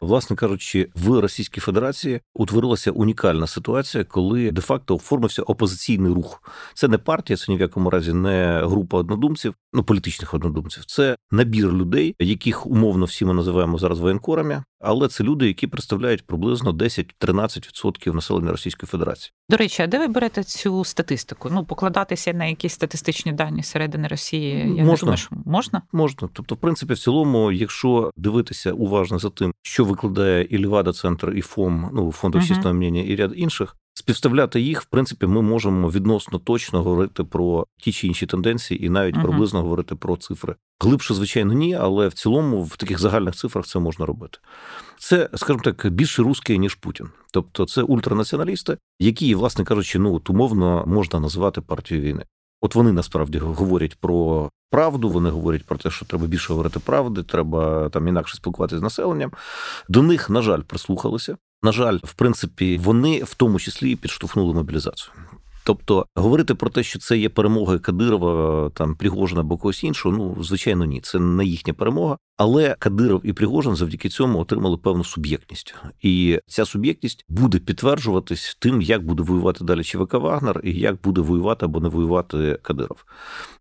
власне 0.00 0.36
кажучи, 0.36 0.88
в 0.94 1.20
Російській 1.20 1.60
Федерації 1.60 2.20
утворилася 2.34 2.90
унікальна 2.90 3.46
ситуація, 3.46 4.04
коли 4.04 4.50
де-факто 4.50 4.96
оформився 4.96 5.42
опозиційний 5.42 6.12
рух. 6.12 6.42
Це 6.74 6.88
не 6.88 6.98
партія, 6.98 7.36
це 7.36 7.52
ні 7.52 7.58
в 7.58 7.60
якому 7.60 7.90
разі 7.90 8.12
не 8.12 8.62
група 8.64 8.98
однодумців, 8.98 9.54
ну 9.72 9.82
політичних 9.84 10.34
однодумців. 10.34 10.84
Це 10.84 11.16
набір 11.30 11.72
людей, 11.72 12.14
яких 12.18 12.66
умовно 12.66 13.04
всі 13.04 13.24
ми 13.24 13.34
називаємо 13.34 13.78
зараз 13.78 14.00
воєнкорами, 14.00 14.64
але 14.80 15.08
це 15.08 15.24
люди, 15.24 15.46
які 15.46 15.66
представляють 15.66 16.26
приблизно 16.26 16.72
10-13% 16.72 18.14
населення 18.14 18.50
Російської 18.50 18.88
Федерації. 18.88 19.32
До 19.48 19.56
речі, 19.56 19.82
а 19.82 19.86
де 19.86 19.98
ви 19.98 20.06
берете 20.06 20.44
цю 20.44 20.84
статистику? 20.84 21.48
Ну, 21.52 21.64
покладатися 21.64 22.32
на 22.32 22.44
якісь 22.44 22.72
статистичні 22.72 23.32
дані 23.32 23.62
середини 23.62 24.08
Росії, 24.08 24.58
я 24.58 24.64
не 24.64 24.84
Можна. 24.84 24.96
думаю, 25.00 25.16
що 25.16 25.36
можна. 25.46 25.82
Можна, 25.92 26.28
тобто, 26.32 26.54
в 26.54 26.58
принципі, 26.58 26.94
в 26.94 26.98
цілому, 26.98 27.52
якщо 27.52 28.10
дивитися 28.16 28.72
уважно 28.72 29.18
за 29.18 29.30
тим, 29.30 29.52
що 29.62 29.84
викладає 29.84 30.44
і 30.50 30.58
Лівада 30.58 30.92
Центр, 30.92 31.32
і 31.36 31.40
ФОМ, 31.40 31.90
ну 31.92 32.12
фонд 32.12 32.34
общественного 32.34 32.74
мнення, 32.74 33.02
і 33.02 33.16
ряд 33.16 33.32
інших, 33.36 33.76
співставляти 33.94 34.60
їх, 34.60 34.82
в 34.82 34.84
принципі, 34.84 35.26
ми 35.26 35.42
можемо 35.42 35.90
відносно 35.90 36.38
точно 36.38 36.82
говорити 36.82 37.24
про 37.24 37.66
ті 37.78 37.92
чи 37.92 38.06
інші 38.06 38.26
тенденції, 38.26 38.86
і 38.86 38.88
навіть 38.88 39.14
Мгм. 39.14 39.24
приблизно 39.24 39.62
говорити 39.62 39.94
про 39.94 40.16
цифри. 40.16 40.54
Глибше, 40.80 41.14
звичайно, 41.14 41.52
ні, 41.52 41.74
але 41.74 42.08
в 42.08 42.12
цілому 42.12 42.64
в 42.64 42.76
таких 42.76 42.98
загальних 42.98 43.34
цифрах 43.34 43.66
це 43.66 43.78
можна 43.78 44.06
робити. 44.06 44.38
Це, 44.98 45.28
скажімо 45.34 45.62
так, 45.64 45.86
більше 45.90 46.22
русські, 46.22 46.58
ніж 46.58 46.74
Путін. 46.74 47.08
Тобто, 47.32 47.66
це 47.66 47.82
ультранаціоналісти, 47.82 48.78
які, 48.98 49.34
власне 49.34 49.64
кажучи, 49.64 49.98
ну 49.98 50.14
от 50.14 50.30
умовно 50.30 50.84
можна 50.86 51.20
називати 51.20 51.60
партією 51.60 52.06
війни. 52.06 52.24
От 52.60 52.74
вони 52.74 52.92
насправді 52.92 53.38
говорять 53.38 53.96
про 54.00 54.50
правду, 54.70 55.08
вони 55.08 55.30
говорять 55.30 55.66
про 55.66 55.78
те, 55.78 55.90
що 55.90 56.04
треба 56.06 56.26
більше 56.26 56.52
говорити 56.52 56.80
правди, 56.80 57.22
треба 57.22 57.88
там 57.88 58.08
інакше 58.08 58.36
спілкуватися 58.36 58.78
з 58.78 58.82
населенням. 58.82 59.32
До 59.88 60.02
них, 60.02 60.30
на 60.30 60.42
жаль, 60.42 60.60
прислухалися. 60.60 61.36
На 61.62 61.72
жаль, 61.72 61.98
в 62.04 62.14
принципі, 62.14 62.80
вони 62.82 63.22
в 63.24 63.34
тому 63.34 63.58
числі 63.58 63.90
і 63.90 63.96
підштовхнули 63.96 64.54
мобілізацію. 64.54 65.12
Тобто 65.64 66.06
говорити 66.14 66.54
про 66.54 66.70
те, 66.70 66.82
що 66.82 66.98
це 66.98 67.18
є 67.18 67.28
перемога 67.28 67.78
Кадирова, 67.78 68.70
там 68.70 68.94
Пригожина 68.94 69.40
або 69.40 69.56
когось 69.56 69.84
іншого, 69.84 70.16
ну 70.16 70.44
звичайно, 70.44 70.84
ні, 70.84 71.00
це 71.00 71.18
не 71.18 71.44
їхня 71.44 71.74
перемога. 71.74 72.18
Але 72.42 72.76
Кадиров 72.78 73.20
і 73.24 73.32
Пригожин 73.32 73.76
завдяки 73.76 74.08
цьому 74.08 74.38
отримали 74.38 74.76
певну 74.76 75.04
суб'єктність, 75.04 75.74
і 76.02 76.38
ця 76.46 76.64
суб'єктність 76.64 77.24
буде 77.28 77.58
підтверджуватись 77.58 78.56
тим, 78.60 78.82
як 78.82 79.06
буде 79.06 79.22
воювати 79.22 79.64
далі 79.64 79.84
ЧВК 79.84 80.14
Вагнер 80.14 80.60
і 80.64 80.72
як 80.72 81.02
буде 81.02 81.20
воювати 81.20 81.64
або 81.64 81.80
не 81.80 81.88
воювати 81.88 82.58
Кадиров. 82.62 83.04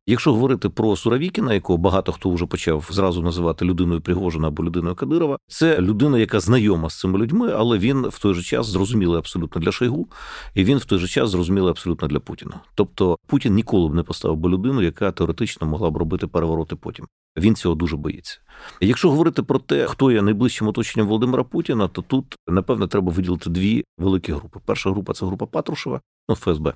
Якщо 0.07 0.33
говорити 0.33 0.69
про 0.69 0.95
Суравікіна, 0.95 1.53
якого 1.53 1.77
багато 1.77 2.11
хто 2.11 2.29
вже 2.29 2.45
почав 2.45 2.87
зразу 2.91 3.21
називати 3.21 3.65
людиною 3.65 4.01
Пригожина 4.01 4.47
або 4.47 4.63
людиною 4.63 4.95
Кадирова, 4.95 5.37
це 5.47 5.81
людина, 5.81 6.19
яка 6.19 6.39
знайома 6.39 6.89
з 6.89 6.99
цими 6.99 7.19
людьми, 7.19 7.53
але 7.57 7.77
він 7.77 8.07
в 8.07 8.19
той 8.19 8.33
же 8.33 8.41
час 8.41 8.67
зрозумілий 8.67 9.17
абсолютно 9.17 9.61
для 9.61 9.71
Шойгу, 9.71 10.07
і 10.55 10.63
він 10.63 10.77
в 10.77 10.85
той 10.85 10.99
же 10.99 11.07
час 11.07 11.29
зрозумілий 11.29 11.69
абсолютно 11.69 12.07
для 12.07 12.19
Путіна. 12.19 12.59
Тобто 12.75 13.17
Путін 13.27 13.53
ніколи 13.53 13.89
б 13.89 13.93
не 13.93 14.03
поставив 14.03 14.37
би 14.37 14.49
людину, 14.49 14.81
яка 14.81 15.11
теоретично 15.11 15.67
могла 15.67 15.89
б 15.89 15.97
робити 15.97 16.27
перевороти 16.27 16.75
потім. 16.75 17.05
Він 17.37 17.55
цього 17.55 17.75
дуже 17.75 17.97
боїться. 17.97 18.39
Якщо 18.81 19.09
говорити 19.09 19.43
про 19.43 19.59
те, 19.59 19.87
хто 19.87 20.11
є 20.11 20.21
найближчим 20.21 20.67
оточенням 20.67 21.07
Володимира 21.07 21.43
Путіна, 21.43 21.87
то 21.87 22.01
тут 22.01 22.35
напевно 22.47 22.87
треба 22.87 23.11
виділити 23.11 23.49
дві 23.49 23.83
великі 23.97 24.33
групи. 24.33 24.59
Перша 24.65 24.89
група 24.89 25.13
це 25.13 25.25
група 25.25 25.45
Патрушева, 25.45 26.01
ну 26.29 26.35
ФСБ. 26.35 26.73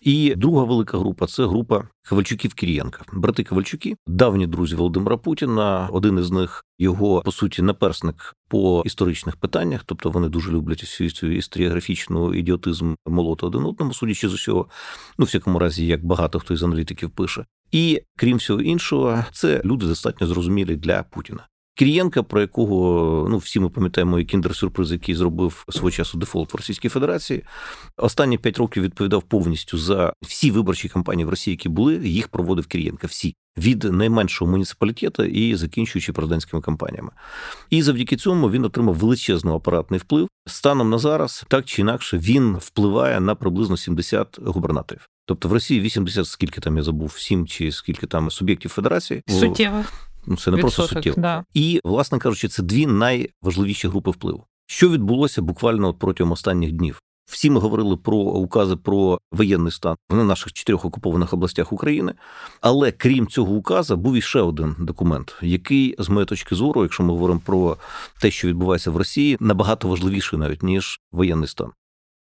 І 0.00 0.34
друга 0.34 0.64
велика 0.64 0.98
група 0.98 1.26
це 1.26 1.46
група 1.46 1.88
Ковальчуків 2.08 2.54
Кірієнка. 2.54 3.02
Брати 3.12 3.44
Ковальчуки, 3.44 3.96
давні 4.06 4.46
друзі 4.46 4.76
Володимира 4.76 5.16
Путіна. 5.16 5.88
Один 5.92 6.18
із 6.18 6.30
них 6.30 6.64
його 6.78 7.22
по 7.22 7.32
суті 7.32 7.62
наперсник 7.62 8.34
по 8.48 8.82
історичних 8.86 9.36
питаннях, 9.36 9.82
тобто 9.86 10.10
вони 10.10 10.28
дуже 10.28 10.52
люблять 10.52 10.80
всю 10.80 11.10
цю 11.10 11.26
історіографічну 11.26 12.34
ідіотизм 12.34 12.94
молоти 13.06 13.46
один 13.46 13.64
одному, 13.64 13.94
судячи 13.94 14.28
з 14.28 14.34
усього, 14.34 14.68
ну 15.18 15.24
всякому 15.24 15.58
разі, 15.58 15.86
як 15.86 16.04
багато 16.04 16.38
хто 16.38 16.54
із 16.54 16.62
аналітиків 16.62 17.10
пише. 17.10 17.44
І 17.72 18.02
крім 18.16 18.36
всього 18.36 18.60
іншого, 18.60 19.24
це 19.32 19.62
люди 19.64 19.86
достатньо 19.86 20.26
зрозумілі 20.26 20.76
для 20.76 21.02
Путіна. 21.02 21.46
Кірієнка, 21.74 22.22
про 22.22 22.40
якого 22.40 23.26
ну 23.30 23.38
всі 23.38 23.60
ми 23.60 23.68
пам'ятаємо, 23.68 24.18
і 24.18 24.24
кіндер-сюрприз, 24.24 24.92
який 24.92 25.14
зробив 25.14 25.64
свого 25.68 25.90
часу 25.90 26.18
дефолт 26.18 26.54
в 26.54 26.56
Російській 26.56 26.88
Федерації, 26.88 27.42
останні 27.96 28.38
п'ять 28.38 28.58
років 28.58 28.82
відповідав 28.82 29.22
повністю 29.22 29.78
за 29.78 30.12
всі 30.22 30.50
виборчі 30.50 30.88
кампанії 30.88 31.26
в 31.26 31.28
Росії, 31.28 31.52
які 31.52 31.68
були. 31.68 32.08
Їх 32.08 32.28
проводив 32.28 32.66
Кірієнка. 32.66 33.06
Всі 33.06 33.34
від 33.58 33.84
найменшого 33.84 34.50
муніципалітету 34.50 35.24
і 35.24 35.54
закінчуючи 35.54 36.12
президентськими 36.12 36.62
кампаніями. 36.62 37.10
І 37.70 37.82
завдяки 37.82 38.16
цьому 38.16 38.50
він 38.50 38.64
отримав 38.64 38.94
величезний 38.94 39.54
апаратний 39.54 40.00
вплив. 40.00 40.28
Станом 40.46 40.90
на 40.90 40.98
зараз, 40.98 41.44
так 41.48 41.64
чи 41.64 41.82
інакше, 41.82 42.18
він 42.18 42.56
впливає 42.56 43.20
на 43.20 43.34
приблизно 43.34 43.76
70 43.76 44.38
губернаторів. 44.44 45.08
Тобто 45.26 45.48
в 45.48 45.52
Росії 45.52 45.80
80, 45.80 46.26
скільки 46.26 46.60
там 46.60 46.76
я 46.76 46.82
забув, 46.82 47.18
7 47.18 47.46
чи 47.46 47.72
скільки 47.72 48.06
там 48.06 48.30
суб'єктів 48.30 48.70
федерації 48.70 49.22
суттєво. 49.28 49.84
Ну, 50.26 50.36
це 50.36 50.50
не 50.50 50.56
Відсоток, 50.56 50.76
просто 50.76 50.94
суттєво. 50.94 51.16
да. 51.20 51.44
І, 51.54 51.80
власне 51.84 52.18
кажучи, 52.18 52.48
це 52.48 52.62
дві 52.62 52.86
найважливіші 52.86 53.88
групи 53.88 54.10
впливу. 54.10 54.44
Що 54.66 54.90
відбулося 54.90 55.42
буквально 55.42 55.88
от 55.88 55.98
протягом 55.98 56.32
останніх 56.32 56.72
днів? 56.72 57.00
Всі 57.26 57.50
ми 57.50 57.60
говорили 57.60 57.96
про 57.96 58.16
укази 58.16 58.76
про 58.76 59.18
воєнний 59.32 59.72
стан 59.72 59.96
в 60.10 60.24
наших 60.24 60.52
чотирьох 60.52 60.84
окупованих 60.84 61.32
областях 61.32 61.72
України. 61.72 62.14
Але 62.60 62.92
крім 62.92 63.26
цього 63.26 63.54
указу, 63.54 63.96
був 63.96 64.14
іще 64.14 64.40
один 64.40 64.76
документ, 64.78 65.36
який, 65.42 65.94
з 65.98 66.08
моєї 66.08 66.26
точки 66.26 66.54
зору, 66.54 66.82
якщо 66.82 67.02
ми 67.02 67.10
говоримо 67.10 67.40
про 67.44 67.76
те, 68.20 68.30
що 68.30 68.48
відбувається 68.48 68.90
в 68.90 68.96
Росії, 68.96 69.36
набагато 69.40 69.88
важливіший 69.88 70.38
навіть 70.38 70.62
ніж 70.62 71.00
воєнний 71.12 71.48
стан. 71.48 71.70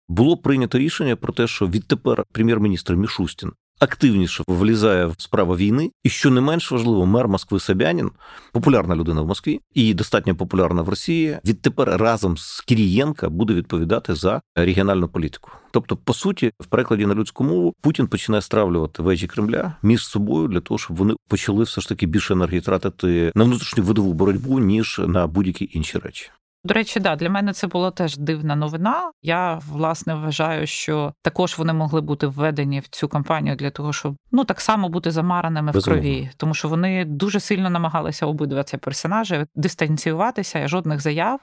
Було 0.09 0.37
прийнято 0.37 0.77
рішення 0.77 1.15
про 1.15 1.33
те, 1.33 1.47
що 1.47 1.67
відтепер 1.67 2.23
прем'єр-міністр 2.31 2.95
Мішустін 2.95 3.51
активніше 3.81 4.43
влізає 4.47 5.05
в 5.05 5.15
справу 5.17 5.55
війни, 5.55 5.91
і 6.03 6.09
що 6.09 6.29
не 6.31 6.41
менш 6.41 6.71
важливо, 6.71 7.05
мер 7.05 7.27
Москви 7.27 7.59
Собянін, 7.59 8.11
популярна 8.51 8.95
людина 8.95 9.21
в 9.21 9.27
Москві 9.27 9.59
і 9.73 9.93
достатньо 9.93 10.35
популярна 10.35 10.81
в 10.81 10.89
Росії. 10.89 11.39
Відтепер 11.45 11.97
разом 11.97 12.37
з 12.37 12.61
Кірієнка 12.61 13.29
буде 13.29 13.53
відповідати 13.53 14.15
за 14.15 14.41
регіональну 14.55 15.07
політику. 15.07 15.51
Тобто, 15.71 15.97
по 15.97 16.13
суті, 16.13 16.51
в 16.59 16.65
перекладі 16.65 17.05
на 17.05 17.15
людську 17.15 17.43
мову 17.43 17.73
Путін 17.81 18.07
починає 18.07 18.41
стравлювати 18.41 19.03
вежі 19.03 19.27
Кремля 19.27 19.75
між 19.81 20.07
собою 20.07 20.47
для 20.47 20.59
того, 20.59 20.77
щоб 20.77 20.97
вони 20.97 21.15
почали 21.27 21.63
все 21.63 21.81
ж 21.81 21.89
таки 21.89 22.05
більше 22.05 22.33
енергії 22.33 22.61
тратити 22.61 23.31
на 23.35 23.43
внутрішню 23.43 23.83
видову 23.83 24.13
боротьбу 24.13 24.59
ніж 24.59 25.01
на 25.07 25.27
будь-які 25.27 25.69
інші 25.73 25.97
речі. 25.97 26.31
До 26.63 26.73
речі, 26.73 26.99
да, 26.99 27.15
для 27.15 27.29
мене 27.29 27.53
це 27.53 27.67
була 27.67 27.91
теж 27.91 28.17
дивна 28.17 28.55
новина. 28.55 29.11
Я 29.21 29.55
власне 29.67 30.15
вважаю, 30.15 30.67
що 30.67 31.13
також 31.21 31.57
вони 31.57 31.73
могли 31.73 32.01
бути 32.01 32.27
введені 32.27 32.79
в 32.79 32.87
цю 32.87 33.07
кампанію 33.07 33.55
для 33.55 33.69
того, 33.69 33.93
щоб 33.93 34.15
ну 34.31 34.45
так 34.45 34.61
само 34.61 34.89
бути 34.89 35.11
замараними 35.11 35.71
в 35.71 35.83
крові, 35.83 36.29
тому 36.37 36.53
що 36.53 36.67
вони 36.67 37.05
дуже 37.05 37.39
сильно 37.39 37.69
намагалися 37.69 38.25
обидва 38.25 38.63
ці 38.63 38.77
персонажі 38.77 39.45
дистанціюватися, 39.55 40.67
жодних 40.67 41.01
заяв, 41.01 41.39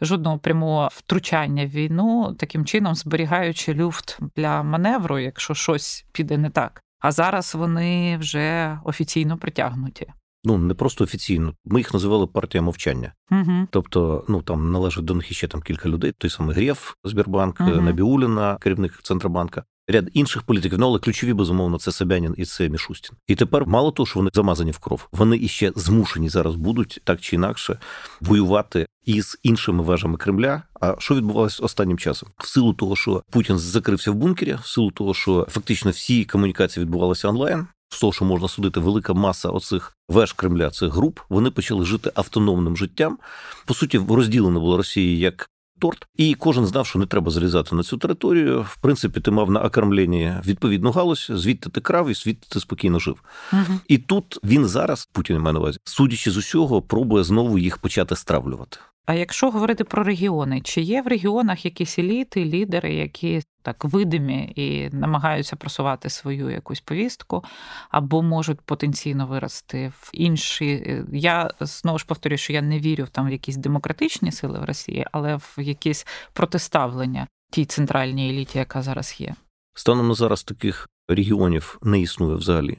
жодного 0.00 0.38
прямого 0.38 0.88
втручання 0.92 1.64
в 1.64 1.68
війну, 1.68 2.36
таким 2.38 2.64
чином 2.64 2.94
зберігаючи 2.94 3.74
люфт 3.74 4.18
для 4.36 4.62
маневру, 4.62 5.18
якщо 5.18 5.54
щось 5.54 6.06
піде 6.12 6.38
не 6.38 6.50
так. 6.50 6.82
А 7.00 7.12
зараз 7.12 7.54
вони 7.54 8.16
вже 8.16 8.78
офіційно 8.84 9.38
притягнуті 9.38 10.06
ну 10.46 10.58
не 10.58 10.74
просто 10.74 11.04
офіційно. 11.04 11.54
Ми 11.64 11.80
їх 11.80 11.94
називали 11.94 12.26
партія 12.26 12.62
мовчання. 12.62 13.12
Угу. 13.30 13.66
Тобто, 13.70 14.24
ну 14.28 14.42
там 14.42 14.72
належить 14.72 15.04
до 15.04 15.14
них 15.14 15.32
ще 15.32 15.48
там 15.48 15.62
кілька 15.62 15.88
людей. 15.88 16.12
Той 16.18 16.30
самий 16.30 16.56
Грєв, 16.56 16.96
Збірбанк, 17.04 17.56
угу. 17.60 17.70
Набіуліна, 17.70 18.58
керівник 18.60 19.00
Центробанка. 19.02 19.64
Ряд 19.88 20.10
інших 20.12 20.42
політиків, 20.42 20.78
ну 20.78 20.86
але 20.86 20.98
ключові 20.98 21.32
безумовно 21.32 21.78
це 21.78 21.92
Собянін 21.92 22.34
і 22.36 22.44
це 22.44 22.68
Мішустін. 22.68 23.16
І 23.26 23.34
тепер 23.34 23.66
мало 23.66 23.90
того, 23.90 24.06
що 24.06 24.18
вони 24.18 24.30
замазані 24.34 24.70
в 24.70 24.78
кров, 24.78 25.08
вони 25.12 25.36
іще 25.36 25.72
змушені 25.76 26.28
зараз 26.28 26.54
будуть 26.54 27.00
так 27.04 27.20
чи 27.20 27.36
інакше 27.36 27.78
воювати 28.20 28.86
із 29.04 29.38
іншими 29.42 29.82
вежами 29.82 30.16
Кремля. 30.16 30.62
А 30.80 30.94
що 30.98 31.14
відбувалося 31.14 31.62
останнім 31.62 31.98
часом? 31.98 32.28
В 32.38 32.46
силу 32.46 32.72
того, 32.72 32.96
що 32.96 33.22
Путін 33.30 33.58
закрився 33.58 34.10
в 34.10 34.14
бункері, 34.14 34.56
в 34.62 34.66
силу 34.66 34.90
того, 34.90 35.14
що 35.14 35.46
фактично 35.50 35.90
всі 35.90 36.24
комунікації 36.24 36.84
відбувалися 36.84 37.28
онлайн. 37.28 37.66
З 37.88 38.00
того, 38.00 38.12
що 38.12 38.24
можна 38.24 38.48
судити, 38.48 38.80
велика 38.80 39.14
маса 39.14 39.48
оцих 39.48 39.96
веж 40.08 40.32
Кремля, 40.32 40.70
цих 40.70 40.92
груп, 40.92 41.20
вони 41.28 41.50
почали 41.50 41.84
жити 41.84 42.12
автономним 42.14 42.76
життям. 42.76 43.18
По 43.66 43.74
суті, 43.74 43.98
розділена 44.08 44.60
була 44.60 44.76
Росія 44.76 45.18
як 45.18 45.50
торт, 45.78 46.06
і 46.16 46.34
кожен 46.34 46.66
знав, 46.66 46.86
що 46.86 46.98
не 46.98 47.06
треба 47.06 47.30
залізати 47.30 47.74
на 47.74 47.82
цю 47.82 47.96
територію. 47.96 48.66
В 48.68 48.76
принципі, 48.76 49.20
ти 49.20 49.30
мав 49.30 49.50
на 49.50 49.60
окормленні 49.60 50.34
відповідну 50.46 50.90
галузь, 50.90 51.30
звідти 51.34 51.70
ти 51.70 51.80
крав 51.80 52.08
і 52.10 52.14
звідти 52.14 52.46
ти 52.50 52.60
спокійно 52.60 52.98
жив. 52.98 53.22
Угу. 53.52 53.80
І 53.88 53.98
тут 53.98 54.38
він 54.44 54.66
зараз, 54.66 55.08
Путін 55.12 55.38
має 55.38 55.52
на 55.52 55.60
увазі, 55.60 55.78
судячи 55.84 56.30
з 56.30 56.36
усього, 56.36 56.82
пробує 56.82 57.24
знову 57.24 57.58
їх 57.58 57.78
почати 57.78 58.16
стравлювати. 58.16 58.78
А 59.06 59.14
якщо 59.14 59.50
говорити 59.50 59.84
про 59.84 60.02
регіони, 60.02 60.60
чи 60.60 60.80
є 60.80 61.02
в 61.02 61.06
регіонах 61.06 61.64
якісь 61.64 61.98
еліти, 61.98 62.44
лідери, 62.44 62.94
які 62.94 63.42
так 63.62 63.84
видимі 63.84 64.52
і 64.56 64.96
намагаються 64.96 65.56
просувати 65.56 66.10
свою 66.10 66.50
якусь 66.50 66.80
повістку, 66.80 67.44
або 67.90 68.22
можуть 68.22 68.60
потенційно 68.60 69.26
вирости 69.26 69.92
в 69.96 70.10
інші. 70.12 71.02
Я 71.12 71.50
знову 71.60 71.98
ж 71.98 72.06
повторюю, 72.06 72.38
що 72.38 72.52
я 72.52 72.62
не 72.62 72.78
вірю 72.78 73.04
в 73.04 73.08
там 73.08 73.26
в 73.26 73.32
якісь 73.32 73.56
демократичні 73.56 74.32
сили 74.32 74.58
в 74.58 74.64
Росії, 74.64 75.06
але 75.12 75.36
в 75.36 75.54
якісь 75.58 76.06
протиставлення 76.32 77.26
тій 77.50 77.64
центральній 77.64 78.30
еліті, 78.30 78.58
яка 78.58 78.82
зараз 78.82 79.16
є. 79.18 79.34
Станом 79.74 80.08
на 80.08 80.14
зараз 80.14 80.42
таких 80.42 80.88
регіонів 81.08 81.78
не 81.82 82.00
існує 82.00 82.36
взагалі. 82.36 82.78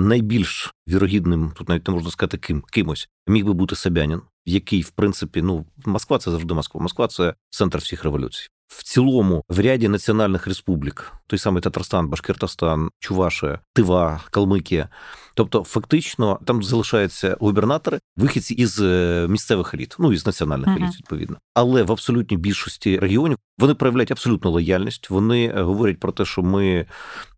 Найбільш 0.00 0.74
вірогідним, 0.88 1.52
тут 1.56 1.68
навіть 1.68 1.88
не 1.88 1.94
можна 1.94 2.10
сказати, 2.10 2.38
ким 2.38 2.62
кимось 2.62 3.08
міг 3.26 3.44
би 3.44 3.52
бути 3.52 3.76
Собянін, 3.76 4.20
який, 4.46 4.82
в 4.82 4.90
принципі, 4.90 5.42
ну 5.42 5.66
Москва 5.86 6.18
це 6.18 6.30
завжди 6.30 6.54
Москва. 6.54 6.80
Москва 6.80 7.08
це 7.08 7.34
центр 7.50 7.78
всіх 7.78 8.04
революцій. 8.04 8.48
В 8.68 8.82
цілому, 8.82 9.44
в 9.48 9.60
ряді 9.60 9.88
національних 9.88 10.46
республік, 10.46 11.12
той 11.26 11.38
самий 11.38 11.62
Татарстан, 11.62 12.08
Башкиртостан, 12.08 12.90
Чувашія, 12.98 13.60
Тива, 13.72 14.20
Калмикія, 14.30 14.88
тобто, 15.34 15.64
фактично, 15.64 16.38
там 16.44 16.62
залишаються 16.62 17.36
губернатори, 17.40 17.98
вихідці 18.16 18.54
із 18.54 18.80
е, 18.80 19.26
місцевих 19.28 19.74
еліт, 19.74 19.96
ну 19.98 20.12
із 20.12 20.26
національних 20.26 20.68
uh-huh. 20.68 20.84
еліт, 20.84 20.96
відповідно. 20.98 21.36
Але 21.54 21.82
в 21.82 21.92
абсолютній 21.92 22.36
більшості 22.36 22.98
регіонів 22.98 23.38
вони 23.58 23.74
проявляють 23.74 24.10
абсолютну 24.10 24.50
лояльність. 24.50 25.10
Вони 25.10 25.46
е, 25.46 25.62
говорять 25.62 26.00
про 26.00 26.12
те, 26.12 26.24
що 26.24 26.42
ми 26.42 26.86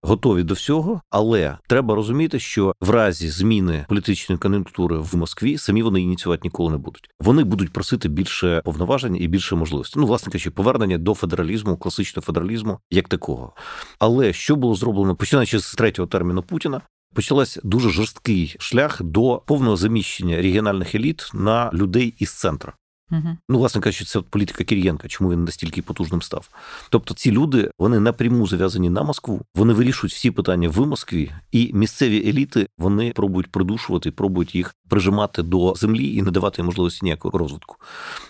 готові 0.03 0.43
до 0.43 0.55
всього, 0.55 1.01
але 1.11 1.59
треба 1.69 1.95
розуміти, 1.95 2.39
що 2.39 2.75
в 2.81 2.91
разі 2.91 3.29
зміни 3.29 3.87
політичної 3.89 4.39
кон'юнктури 4.39 4.99
в 4.99 5.17
Москві 5.17 5.59
самі 5.59 5.83
вони 5.83 6.03
ініціювати 6.03 6.41
ніколи 6.45 6.71
не 6.71 6.77
будуть. 6.77 7.11
Вони 7.21 7.45
будуть 7.45 7.73
просити 7.73 8.09
більше 8.09 8.63
повноважень 8.65 9.17
і 9.17 9.29
більше 9.29 9.57
можливостей. 9.57 10.01
Ну, 10.01 10.07
власне 10.07 10.33
кажучи, 10.33 10.51
повернення 10.51 10.99
до 10.99 11.15
федералізму, 11.15 11.77
класичного 11.77 12.25
федералізму, 12.25 12.79
як 12.91 13.09
такого. 13.09 13.53
Але 13.99 14.33
що 14.33 14.57
було 14.57 14.75
зроблено 14.75 15.17
починаючи 15.17 15.59
з 15.59 15.75
третього 15.75 16.09
терміну 16.09 16.43
Путіна, 16.43 16.81
почалась 17.15 17.59
дуже 17.65 17.91
жорсткий 17.91 18.57
шлях 18.59 19.03
до 19.03 19.43
повного 19.47 19.77
заміщення 19.77 20.37
регіональних 20.37 20.95
еліт 20.95 21.31
на 21.35 21.71
людей 21.75 22.15
із 22.19 22.39
центру. 22.39 22.73
Угу. 23.11 23.37
Ну, 23.49 23.59
власне 23.59 23.81
кажучи, 23.81 24.05
це 24.05 24.21
політика 24.21 24.65
Кирієнка, 24.65 25.09
чому 25.09 25.31
він 25.31 25.45
настільки 25.45 25.83
потужним 25.83 26.23
став. 26.23 26.49
Тобто, 26.91 27.15
ці 27.15 27.31
люди 27.31 27.71
вони 27.79 28.01
напряму 28.01 28.47
зав'язані 28.47 28.91
на 28.91 29.03
Москву, 29.03 29.43
вони 29.55 29.73
вирішують 29.73 30.15
всі 30.15 30.31
питання 30.31 30.69
в 30.69 30.87
Москві, 30.87 31.33
і 31.53 31.71
місцеві 31.75 32.29
еліти 32.29 32.67
вони 32.79 33.13
пробують 33.13 33.53
придушувати, 33.53 34.11
пробують 34.11 34.55
їх 34.55 34.75
прижимати 34.89 35.43
до 35.43 35.75
землі 35.75 36.15
і 36.15 36.23
не 36.23 36.31
давати 36.31 36.63
можливості 36.63 37.01
ніякого 37.03 37.39
розвитку. 37.39 37.77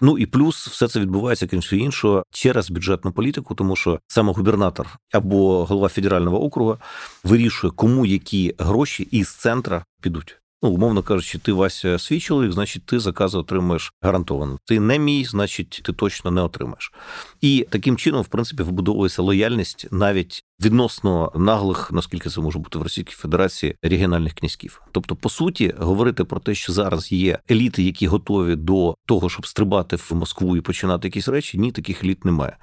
Ну 0.00 0.18
і 0.18 0.26
плюс 0.26 0.68
все 0.68 0.88
це 0.88 1.00
відбувається 1.00 1.46
крім 1.46 1.60
всього 1.60 1.82
іншого 1.82 2.24
через 2.30 2.70
бюджетну 2.70 3.12
політику, 3.12 3.54
тому 3.54 3.76
що 3.76 4.00
саме 4.06 4.32
губернатор 4.32 4.98
або 5.12 5.64
голова 5.64 5.88
федерального 5.88 6.44
округу 6.44 6.76
вирішує, 7.24 7.72
кому 7.76 8.06
які 8.06 8.54
гроші 8.58 9.02
із 9.02 9.28
центра 9.28 9.84
підуть. 10.02 10.41
Ну, 10.62 10.70
умовно 10.70 11.02
кажучи, 11.02 11.38
ти 11.38 11.52
Вася 11.52 11.98
свій 11.98 12.20
чоловік, 12.20 12.52
значить, 12.52 12.86
ти 12.86 12.98
закази 13.00 13.38
отримаєш 13.38 13.92
гарантовано. 14.02 14.58
Ти 14.64 14.80
не 14.80 14.98
мій, 14.98 15.24
значить, 15.24 15.80
ти 15.84 15.92
точно 15.92 16.30
не 16.30 16.40
отримаєш. 16.40 16.92
І 17.40 17.66
таким 17.70 17.96
чином, 17.96 18.22
в 18.22 18.28
принципі, 18.28 18.62
вбудовується 18.62 19.22
лояльність 19.22 19.86
навіть 19.90 20.44
відносно 20.64 21.32
наглих, 21.34 21.92
наскільки 21.92 22.28
це 22.28 22.40
може 22.40 22.58
бути 22.58 22.78
в 22.78 22.82
Російській 22.82 23.14
Федерації, 23.14 23.76
регіональних 23.82 24.34
князьків. 24.34 24.82
Тобто, 24.92 25.16
по 25.16 25.28
суті, 25.28 25.74
говорити 25.78 26.24
про 26.24 26.40
те, 26.40 26.54
що 26.54 26.72
зараз 26.72 27.12
є 27.12 27.38
еліти, 27.50 27.82
які 27.82 28.06
готові 28.06 28.56
до 28.56 28.94
того, 29.06 29.28
щоб 29.28 29.46
стрибати 29.46 29.96
в 29.96 30.10
Москву 30.12 30.56
і 30.56 30.60
починати 30.60 31.08
якісь 31.08 31.28
речі, 31.28 31.58
ні, 31.58 31.72
таких 31.72 32.04
еліт 32.04 32.24
немає. 32.24 32.56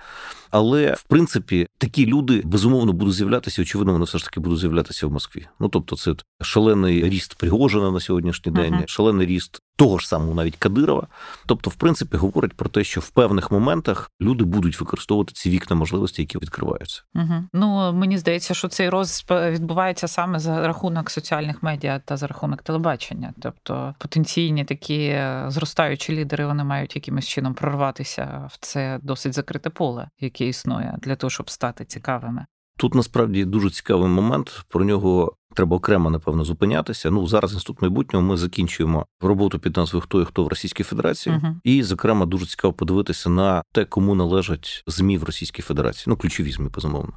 Але 0.52 0.94
в 0.94 1.04
принципі 1.04 1.68
такі 1.78 2.06
люди 2.06 2.42
безумовно 2.46 2.94
будуть 2.94 3.14
з'являтися. 3.14 3.62
Очевидно, 3.62 3.94
вони 3.94 4.06
все 4.06 4.18
ж 4.18 4.24
таки 4.24 4.40
будуть 4.40 4.60
з'являтися 4.60 5.08
в 5.08 5.12
Москві. 5.12 5.48
Ну 5.60 5.70
тобто, 5.70 5.96
це 5.96 6.16
шалений 6.42 7.10
ріст 7.10 7.36
Пригожина 7.36 7.92
на 7.92 8.00
сьогоднішній 8.00 8.52
день, 8.52 8.74
uh-huh. 8.74 8.88
шалений 8.88 9.28
ріст 9.28 9.62
того 9.80 9.98
ж 9.98 10.08
самого 10.08 10.34
навіть 10.34 10.56
Кадирова. 10.56 11.08
Тобто, 11.46 11.70
в 11.70 11.76
принципі, 11.76 12.18
говорить 12.18 12.54
про 12.54 12.70
те, 12.70 12.84
що 12.84 13.02
в 13.02 13.10
певних 13.10 13.52
моментах 13.52 14.12
люди 14.22 14.44
будуть 14.44 14.80
використовувати 14.80 15.34
ці 15.34 15.50
вікна 15.50 15.76
можливості, 15.76 16.22
які 16.22 16.38
відкриваються. 16.38 17.04
Угу. 17.16 17.34
Ну 17.54 17.94
мені 17.94 18.18
здається, 18.18 18.54
що 18.54 18.68
цей 18.68 18.90
рост 18.90 19.32
відбувається 19.32 20.08
саме 20.08 20.40
за 20.40 20.68
рахунок 20.68 21.10
соціальних 21.10 21.64
медіа 21.64 22.00
та 22.00 22.18
за 22.18 22.28
рахунок 22.28 22.62
телебачення. 22.62 23.34
Тобто 23.42 23.96
потенційні 23.98 24.66
такі 24.66 25.22
зростаючі 25.48 26.16
лідери 26.16 26.46
вони 26.46 26.64
мають 26.64 26.96
якимось 26.96 27.28
чином 27.28 27.54
прорватися 27.54 28.50
в 28.52 28.58
це 28.60 29.00
досить 29.04 29.34
закрите 29.34 29.70
поле, 29.70 30.10
яке 30.20 30.48
існує 30.48 30.98
для 31.02 31.16
того, 31.16 31.32
щоб 31.32 31.50
стати 31.50 31.86
цікавими. 31.86 32.46
Тут 32.78 32.96
насправді 32.96 33.46
дуже 33.46 33.70
цікавий 33.70 34.10
момент. 34.10 34.66
Про 34.70 34.86
нього 34.86 35.36
треба 35.56 35.78
окремо, 35.78 36.10
напевно, 36.10 36.44
зупинятися. 36.44 37.12
Ну 37.12 37.28
зараз 37.28 37.54
інститут 37.54 37.82
майбутнього 37.82 38.26
ми 38.26 38.38
закінчуємо 38.38 39.06
роботу 39.22 39.60
під 39.60 39.78
назвою 39.78 40.02
Хто 40.02 40.22
і 40.22 40.26
хто 40.26 40.44
в 40.44 40.48
Російській 40.48 40.84
Федерації, 40.84 41.36
uh-huh. 41.36 41.56
і 41.64 41.84
зокрема 41.84 42.26
дуже 42.26 42.46
цікаво 42.46 42.74
подивитися 42.74 43.30
на 43.30 43.64
те, 43.74 43.86
кому 43.86 44.16
належать 44.16 44.84
змі 44.88 45.18
в 45.18 45.24
Російській 45.24 45.62
Федерації. 45.62 46.04
Ну 46.08 46.18
ключові 46.18 46.52
змі, 46.52 46.70
безумовно. 46.70 47.14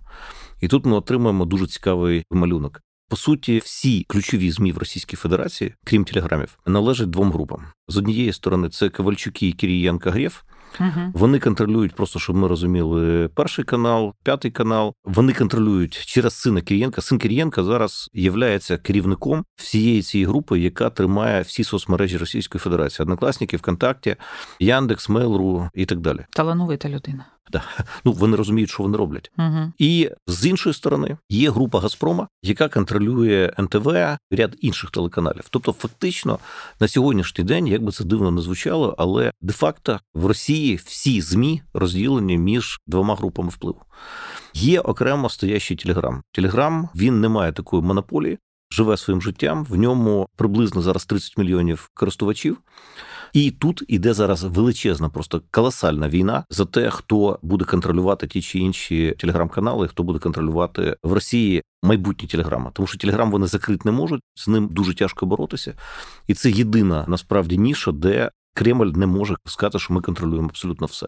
І 0.61 0.69
тут 0.69 0.87
ми 0.87 0.97
отримаємо 0.97 1.45
дуже 1.45 1.67
цікавий 1.67 2.25
малюнок. 2.31 2.81
По 3.09 3.17
суті, 3.17 3.59
всі 3.59 4.05
ключові 4.09 4.51
змі 4.51 4.73
в 4.73 4.79
Російській 4.79 5.17
Федерації, 5.17 5.75
крім 5.85 6.05
телеграмів, 6.05 6.59
належать 6.67 7.11
двом 7.11 7.33
групам. 7.33 7.65
З 7.89 7.97
однієї 7.97 8.33
сторони, 8.33 8.69
це 8.69 8.89
Ковальчуки, 8.89 9.53
Кирієнка, 9.53 10.11
Грєв, 10.11 10.45
Угу. 10.81 11.13
Вони 11.15 11.39
контролюють, 11.39 11.95
просто 11.95 12.19
щоб 12.19 12.37
ми 12.37 12.49
розуміли, 12.49 13.29
перший 13.35 13.65
канал, 13.65 14.15
п'ятий 14.23 14.51
канал. 14.51 14.95
Вони 15.05 15.33
контролюють 15.33 15.93
через 16.07 16.35
сина 16.35 16.61
Кирієнка. 16.61 17.03
Син 17.03 17.19
Кирієнка 17.19 17.63
зараз 17.63 18.11
є 18.13 18.33
керівником 18.83 19.45
всієї 19.57 20.03
цієї 20.03 20.27
групи, 20.27 20.61
яка 20.61 20.91
тримає 20.91 21.43
всі 21.43 21.65
соцмережі 21.65 22.17
Російської 22.17 22.61
Федерації, 22.61 23.05
однокласники, 23.05 23.57
ВКонтакті, 23.57 24.17
Яндекс, 24.61 25.09
Мейл.ру 25.09 25.69
і 25.75 25.87
так 25.87 26.01
далі. 26.01 26.27
Талановита 26.31 26.89
людина. 26.89 27.25
Да. 27.51 27.63
Ну 28.05 28.13
вони 28.13 28.37
розуміють, 28.37 28.71
що 28.71 28.83
вони 28.83 28.99
роблять. 28.99 29.33
Угу. 29.39 29.73
І 29.79 30.11
з 30.27 30.47
іншої 30.47 30.75
сторони 30.75 31.17
є 31.29 31.51
група 31.51 31.81
Газпрома, 31.81 32.29
яка 32.43 32.69
контролює 32.69 33.53
НТВ, 33.59 33.89
ряд 34.31 34.57
інших 34.61 34.91
телеканалів. 34.91 35.45
Тобто, 35.51 35.73
фактично, 35.73 36.39
на 36.81 36.89
сьогоднішній 36.89 37.45
день, 37.45 37.67
як 37.67 37.83
би 37.83 37.93
це 37.93 38.05
дивно 38.05 38.31
не 38.31 38.41
звучало, 38.41 38.95
але 38.99 39.33
де-факто 39.41 40.01
в 40.15 40.27
Росії 40.27 40.77
всі 40.77 41.21
змі 41.21 41.63
розділені 41.75 42.39
між 42.39 42.81
двома 42.87 43.15
групами 43.15 43.49
впливу. 43.49 43.81
Є 44.55 44.81
окремо 44.81 45.29
стоящий 45.29 45.77
Телеграм. 45.77 46.23
Телеграм 46.33 46.89
він 46.95 47.21
не 47.21 47.29
має 47.29 47.53
такої 47.53 47.83
монополії, 47.83 48.39
живе 48.71 48.97
своїм 48.97 49.23
життям. 49.23 49.65
В 49.65 49.77
ньому 49.77 50.29
приблизно 50.37 50.83
зараз 50.83 51.07
30 51.07 51.39
мільйонів 51.39 51.91
користувачів. 51.95 52.59
І 53.33 53.51
тут 53.51 53.83
іде 53.89 54.15
зараз 54.15 54.45
величезна, 54.45 55.09
просто 55.09 55.43
колосальна 55.51 56.09
війна 56.09 56.45
за 56.51 56.65
те, 56.65 56.91
хто 56.91 57.39
буде 57.43 57.65
контролювати 57.65 58.27
ті 58.27 58.43
чи 58.43 58.59
інші 58.59 59.15
телеграм-канали, 59.19 59.89
хто 59.89 60.03
буде 60.03 60.19
контролювати 60.19 60.97
в 61.03 61.13
Росії 61.13 61.63
майбутні 61.83 62.29
телеграми. 62.29 62.71
Тому 62.73 62.87
що 62.87 62.99
телеграм 62.99 63.31
вони 63.31 63.47
закрити 63.47 63.83
не 63.85 63.93
можуть, 63.93 64.23
з 64.35 64.49
ним 64.49 64.69
дуже 64.71 64.95
тяжко 64.95 65.27
боротися, 65.27 65.75
і 66.27 66.35
це 66.35 66.51
єдина 66.51 67.05
насправді 67.09 67.59
ніша, 67.59 67.93
де. 67.93 68.31
Кремль 68.55 68.93
не 68.95 69.07
може 69.07 69.37
сказати, 69.47 69.79
що 69.79 69.95
ми 69.95 70.01
контролюємо 70.01 70.49
абсолютно 70.49 70.87
все. 70.87 71.07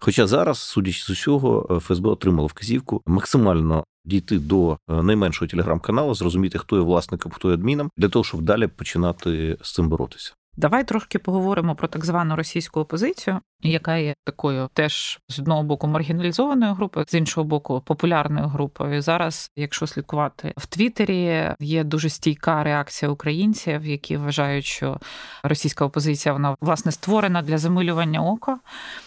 Хоча 0.00 0.26
зараз, 0.26 0.58
судячи 0.58 1.04
з 1.04 1.10
усього, 1.10 1.80
ФСБ 1.80 2.08
отримало 2.08 2.46
вказівку 2.46 3.02
максимально 3.06 3.84
дійти 4.04 4.38
до 4.38 4.72
е, 4.72 5.02
найменшого 5.02 5.48
телеграм-каналу, 5.48 6.14
зрозуміти, 6.14 6.58
хто 6.58 6.76
є 6.76 6.82
власником, 6.82 7.32
хто 7.32 7.48
є 7.48 7.54
адміном, 7.54 7.90
для 7.96 8.08
того, 8.08 8.24
щоб 8.24 8.42
далі 8.42 8.66
починати 8.66 9.58
з 9.62 9.72
цим 9.74 9.88
боротися. 9.88 10.34
Давай 10.56 10.84
трошки 10.84 11.18
поговоримо 11.18 11.74
про 11.74 11.88
так 11.88 12.04
звану 12.04 12.36
російську 12.36 12.80
опозицію, 12.80 13.40
яка 13.60 13.96
є 13.96 14.14
такою 14.24 14.68
теж 14.72 15.18
з 15.28 15.38
одного 15.38 15.62
боку 15.62 15.86
маргіналізованою 15.86 16.74
групою, 16.74 17.06
з 17.08 17.14
іншого 17.14 17.44
боку, 17.44 17.82
популярною 17.86 18.46
групою. 18.46 19.02
Зараз, 19.02 19.50
якщо 19.56 19.86
слідкувати 19.86 20.52
в 20.56 20.66
Твіттері, 20.66 21.54
є 21.60 21.84
дуже 21.84 22.08
стійка 22.08 22.64
реакція 22.64 23.10
українців, 23.10 23.86
які 23.86 24.16
вважають, 24.16 24.64
що 24.64 25.00
російська 25.42 25.84
опозиція 25.84 26.32
вона 26.32 26.56
власне 26.60 26.92
створена 26.92 27.42
для 27.42 27.58
замилювання 27.58 28.22
ока. 28.22 28.58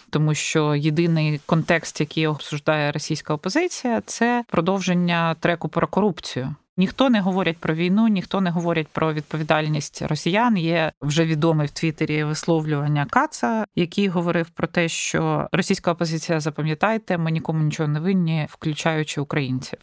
Тому 0.09 0.33
що 0.33 0.75
єдиний 0.75 1.41
контекст, 1.45 1.99
який 1.99 2.27
обсуждає 2.27 2.91
російська 2.91 3.33
опозиція, 3.33 4.01
це 4.05 4.43
продовження 4.47 5.35
треку 5.39 5.69
про 5.69 5.87
корупцію. 5.87 6.55
Ніхто 6.77 7.09
не 7.09 7.21
говорять 7.21 7.57
про 7.57 7.73
війну, 7.73 8.07
ніхто 8.07 8.41
не 8.41 8.49
говорять 8.49 8.87
про 8.87 9.13
відповідальність 9.13 10.01
росіян. 10.01 10.57
Є 10.57 10.91
вже 11.01 11.25
відоме 11.25 11.65
в 11.65 11.69
Твіттері 11.69 12.23
висловлювання 12.23 13.05
Каца, 13.05 13.65
який 13.75 14.07
говорив 14.07 14.49
про 14.49 14.67
те, 14.67 14.89
що 14.89 15.47
російська 15.51 15.91
опозиція, 15.91 16.39
запам'ятайте, 16.39 17.17
ми 17.17 17.31
нікому 17.31 17.63
нічого 17.63 17.89
не 17.89 17.99
винні, 17.99 18.47
включаючи 18.49 19.21
українців. 19.21 19.79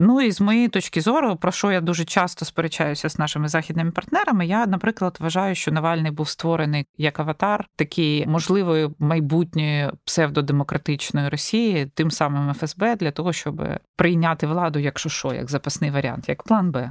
Ну 0.00 0.20
і 0.20 0.32
з 0.32 0.40
моєї 0.40 0.68
точки 0.68 1.00
зору, 1.00 1.36
про 1.36 1.52
що 1.52 1.72
я 1.72 1.80
дуже 1.80 2.04
часто 2.04 2.44
сперечаюся 2.44 3.08
з 3.08 3.18
нашими 3.18 3.48
західними 3.48 3.90
партнерами, 3.90 4.46
я, 4.46 4.66
наприклад, 4.66 5.16
вважаю, 5.20 5.54
що 5.54 5.72
Навальний 5.72 6.12
був 6.12 6.28
створений 6.28 6.86
як 6.98 7.20
аватар 7.20 7.68
такої 7.76 8.26
можливої 8.26 8.90
майбутньої 8.98 9.90
псевдодемократичної 10.04 11.28
Росії, 11.28 11.86
тим 11.94 12.10
самим 12.10 12.54
ФСБ, 12.54 12.96
для 12.96 13.10
того, 13.10 13.32
щоб 13.32 13.62
прийняти 13.96 14.46
владу, 14.46 14.78
якщо 14.78 15.08
що, 15.08 15.34
як 15.34 15.50
запасний 15.50 15.90
варіант, 15.90 16.28
як 16.28 16.42
план 16.42 16.70
Б. 16.70 16.90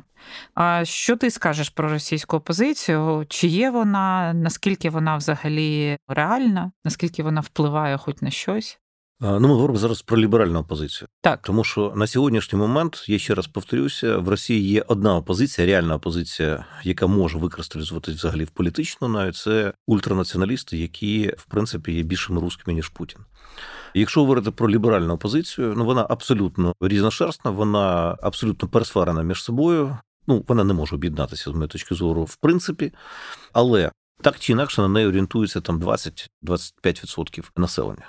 А 0.54 0.86
що 0.86 1.18
ти 1.18 1.32
скажеш 1.32 1.70
про 1.70 1.90
російську 1.90 2.38
опозицію? 2.38 3.26
Чи 3.30 3.48
є 3.48 3.70
вона, 3.70 4.34
наскільки 4.34 4.90
вона 4.90 5.16
взагалі 5.16 5.98
реальна, 6.08 6.72
наскільки 6.86 7.24
вона 7.24 7.42
впливає 7.42 7.98
хоч 7.98 8.22
на 8.22 8.30
щось? 8.30 8.80
Ну, 9.24 9.40
ми 9.40 9.48
говоримо 9.48 9.80
зараз 9.80 10.02
про 10.02 10.18
ліберальну 10.18 10.60
опозицію. 10.60 11.08
Так. 11.22 11.42
Тому 11.42 11.64
що 11.64 11.94
на 11.96 12.08
сьогоднішній 12.08 12.60
момент, 12.60 13.06
я 13.08 13.20
ще 13.20 13.36
раз 13.36 13.48
повторюся, 13.48 14.18
в 14.18 14.30
Росії 14.30 14.68
є 14.68 14.84
одна 14.88 15.16
опозиція, 15.16 15.68
реальна 15.68 15.96
опозиція, 15.96 16.66
яка 16.84 17.08
може 17.08 17.38
використовуватись 17.38 18.16
взагалі 18.16 18.44
в 18.44 18.50
політичну, 18.50 19.08
навіть 19.08 19.36
це 19.36 19.74
ультранаціоналісти, 19.88 20.78
які, 20.78 21.34
в 21.38 21.46
принципі, 21.46 21.92
є 21.92 22.04
більшими 22.04 22.42
русскими, 22.42 22.76
ніж 22.76 22.90
Путін. 22.90 23.20
Якщо 23.94 24.20
говорити 24.20 24.52
про 24.52 24.70
ліберальну 24.70 25.14
опозицію, 25.14 25.74
ну 25.78 25.86
вона 25.86 26.08
абсолютно 26.10 26.74
різношерстна, 26.82 27.52
вона 27.52 28.18
абсолютно 28.22 28.68
пересварена 28.68 29.24
між 29.24 29.44
собою. 29.44 29.98
Ну, 30.28 30.46
вона 30.48 30.64
не 30.64 30.74
може 30.74 30.96
об'єднатися 30.96 31.44
з 31.44 31.54
моєї 31.54 31.68
точки 31.68 31.96
зору, 31.96 32.24
в 32.24 32.36
принципі, 32.36 32.94
але 33.54 33.92
так 34.22 34.40
чи 34.40 34.52
інакше 34.52 34.82
на 34.82 34.88
неї 34.88 35.08
орієнтується 35.08 35.62
там 35.62 35.80
20-25% 35.80 37.44
населення. 37.58 38.06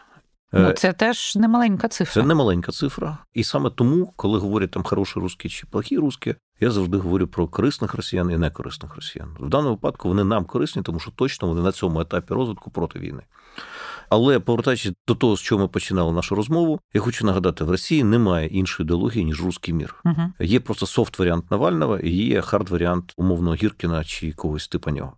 Ну, 0.55 0.69
е, 0.69 0.73
це 0.73 0.93
теж 0.93 1.37
немаленька 1.37 1.89
цифра. 1.89 2.23
Це 2.23 2.29
немаленька 2.29 2.73
цифра. 2.73 3.19
І 3.35 3.45
саме 3.45 3.71
тому, 3.71 4.13
коли 4.17 4.39
говорять 4.39 4.71
там 4.71 4.83
хороші 4.83 5.21
русські 5.21 5.49
чи 5.49 5.67
плохі 5.67 5.99
русські, 5.99 6.35
я 6.61 6.71
завжди 6.71 6.97
говорю 6.97 7.27
про 7.27 7.49
корисних 7.49 7.95
росіян 7.95 8.31
і 8.31 8.37
некорисних 8.37 8.97
росіян. 8.97 9.37
В 9.41 9.49
даному 9.49 9.75
випадку 9.75 10.09
вони 10.09 10.25
нам 10.25 10.45
корисні, 10.45 10.83
тому 10.83 11.01
що 11.01 11.11
точно 11.11 11.49
вони 11.49 11.61
на 11.61 11.73
цьому 11.73 12.01
етапі 12.01 12.35
розвитку 12.35 12.71
проти 12.71 12.99
війни. 12.99 13.23
Але 14.09 14.41
повертаючись 14.41 14.93
до 15.09 15.15
того, 15.15 15.37
з 15.37 15.41
чого 15.41 15.63
ми 15.63 15.69
починали 15.69 16.13
нашу 16.13 16.35
розмову, 16.35 16.81
я 16.95 17.01
хочу 17.01 17.27
нагадати: 17.27 17.65
в 17.65 17.71
Росії 17.71 18.05
немає 18.05 18.47
іншої 18.47 18.85
ідеології, 18.85 19.25
ніж 19.25 19.43
русський 19.43 19.75
мір. 19.75 19.95
Угу. 20.05 20.33
Є 20.41 20.61
просто 20.61 20.87
софт-варіант 20.87 21.51
Навального 21.51 21.99
і 21.99 22.11
є 22.11 22.41
хард-варіант 22.41 23.13
умовного 23.17 23.57
Гіркіна 23.57 24.05
чи 24.05 24.33
когось 24.33 24.69
типу 24.69 24.91
нього. 24.91 25.13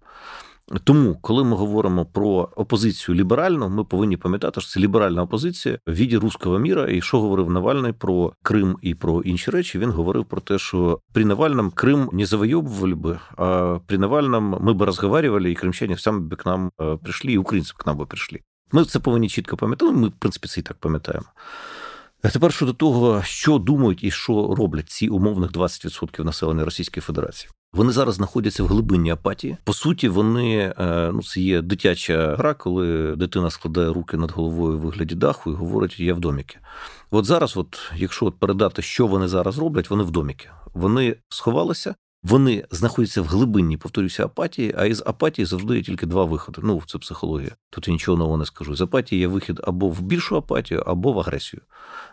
Тому, 0.85 1.19
коли 1.21 1.45
ми 1.45 1.57
говоримо 1.57 2.07
про 2.07 2.49
опозицію 2.57 3.15
ліберальну, 3.15 3.69
ми 3.69 3.85
повинні 3.85 4.17
пам'ятати, 4.17 4.61
що 4.61 4.71
це 4.71 4.81
ліберальна 4.81 5.23
опозиція 5.23 5.79
в 5.87 5.95
віді 5.95 6.17
руського 6.17 6.59
міра. 6.59 6.91
І 6.91 7.01
що 7.01 7.21
говорив 7.21 7.51
Навальний 7.51 7.93
про 7.93 8.33
Крим 8.43 8.77
і 8.83 8.95
про 8.95 9.23
інші 9.23 9.51
речі, 9.51 9.79
він 9.79 9.91
говорив 9.91 10.25
про 10.25 10.41
те, 10.41 10.59
що 10.59 11.01
при 11.13 11.25
Навальному 11.25 11.71
Крим 11.71 12.09
не 12.13 12.27
завойовували 12.27 12.95
би, 12.95 13.19
а 13.37 13.79
при 13.87 13.99
Навальному 13.99 14.59
ми 14.61 14.73
б 14.73 14.83
розговорювали, 14.83 15.51
і 15.51 15.55
кримчані 15.55 15.97
самі 15.97 16.21
б 16.21 16.37
к 16.37 16.51
нам 16.51 16.71
е, 16.81 16.97
прийшли, 16.97 17.33
і 17.33 17.39
українці 17.39 17.73
б 17.73 17.77
к 17.77 17.85
нам 17.87 17.99
би 17.99 18.07
прийшли. 18.07 18.41
Ми 18.73 18.85
це 18.85 18.99
повинні 18.99 19.29
чітко 19.29 19.57
пам'ятати. 19.57 19.93
Ми, 19.93 20.09
в 20.09 20.13
принципі, 20.13 20.49
це 20.49 20.61
і 20.61 20.63
так 20.63 20.77
пам'ятаємо. 20.77 21.27
А 22.23 22.29
тепер 22.29 22.53
щодо 22.53 22.73
того, 22.73 23.23
що 23.23 23.59
думають 23.59 24.05
і 24.05 24.11
що 24.11 24.55
роблять 24.59 24.91
ці 24.91 25.09
умовних 25.09 25.53
20% 25.53 26.25
населення 26.25 26.65
Російської 26.65 27.03
Федерації. 27.03 27.51
Вони 27.77 27.93
зараз 27.93 28.15
знаходяться 28.15 28.63
в 28.63 28.67
глибинній 28.67 29.11
апатії. 29.11 29.57
По 29.65 29.73
суті, 29.73 30.09
вони 30.09 30.75
е, 30.79 31.11
ну 31.13 31.23
це 31.23 31.41
є 31.41 31.63
дитяча 31.63 32.35
гра, 32.39 32.55
коли 32.55 33.17
дитина 33.17 33.51
складає 33.51 33.93
руки 33.93 34.17
над 34.17 34.31
головою 34.31 34.79
в 34.79 34.81
вигляді 34.81 35.15
даху 35.15 35.51
і 35.51 35.55
говорить: 35.55 36.01
Я 36.01 36.15
в 36.15 36.21
доміки. 36.21 36.59
От 37.11 37.25
зараз, 37.25 37.57
от 37.57 37.93
якщо 37.97 38.27
от 38.27 38.39
передати, 38.39 38.83
що 38.83 39.07
вони 39.07 39.29
зараз 39.29 39.59
роблять, 39.59 39.91
вони 39.91 40.05
в 40.05 40.11
доміки. 40.11 40.49
Вони 40.75 41.17
сховалися, 41.29 41.95
вони 42.23 42.65
знаходяться 42.71 43.23
в 43.23 43.27
глибинній, 43.27 43.77
повторюся, 43.77 44.25
апатії, 44.25 44.75
а 44.79 44.85
із 44.85 45.03
апатії 45.07 45.47
завжди 45.47 45.77
є 45.77 45.83
тільки 45.83 46.07
два 46.07 46.25
виходи. 46.25 46.61
Ну, 46.65 46.83
це 46.87 46.99
психологія. 46.99 47.51
Тут 47.71 47.89
я 47.89 47.93
нічого 47.93 48.19
нового 48.19 48.37
не 48.37 48.47
скажу. 48.47 48.77
З 48.77 48.81
апатії 48.81 49.21
є 49.21 49.27
вихід 49.27 49.61
або 49.65 49.89
в 49.89 50.01
більшу 50.01 50.37
апатію, 50.37 50.83
або 50.87 51.13
в 51.13 51.19
агресію. 51.19 51.63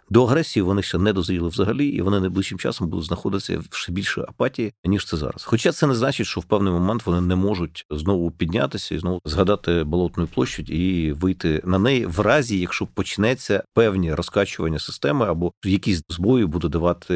До 0.10 0.24
агресії 0.26 0.64
вони 0.64 0.82
ще 0.82 0.98
не 0.98 1.14
дозріли 1.14 1.50
взагалі, 1.50 1.88
і 1.88 2.02
вони 2.02 2.20
найближчим 2.20 2.60
часом 2.60 2.88
будуть 2.88 3.06
знаходитися 3.06 3.60
в 3.60 3.76
ще 3.76 3.92
більше 3.92 4.22
апатії, 4.22 4.74
ніж 4.86 5.06
це 5.06 5.18
зараз. 5.18 5.44
Хоча 5.44 5.72
це 5.72 5.88
не 5.88 5.96
значить, 5.96 6.28
що 6.28 6.42
в 6.42 6.44
певний 6.44 6.74
момент 6.74 7.06
вони 7.06 7.22
не 7.22 7.36
можуть 7.36 7.86
знову 7.90 8.32
піднятися 8.32 8.96
і 8.96 9.00
знову 9.00 9.22
згадати 9.26 9.84
болотну 9.84 10.28
площадь 10.28 10.70
і 10.70 11.12
вийти 11.12 11.62
на 11.66 11.80
неї 11.80 12.06
в 12.06 12.20
разі, 12.20 12.60
якщо 12.60 12.86
почнеться 12.86 13.64
певні 13.74 14.14
розкачування 14.14 14.80
системи 14.80 15.26
або 15.26 15.52
якісь 15.66 16.04
збої 16.10 16.46
буде 16.46 16.68
давати 16.68 17.16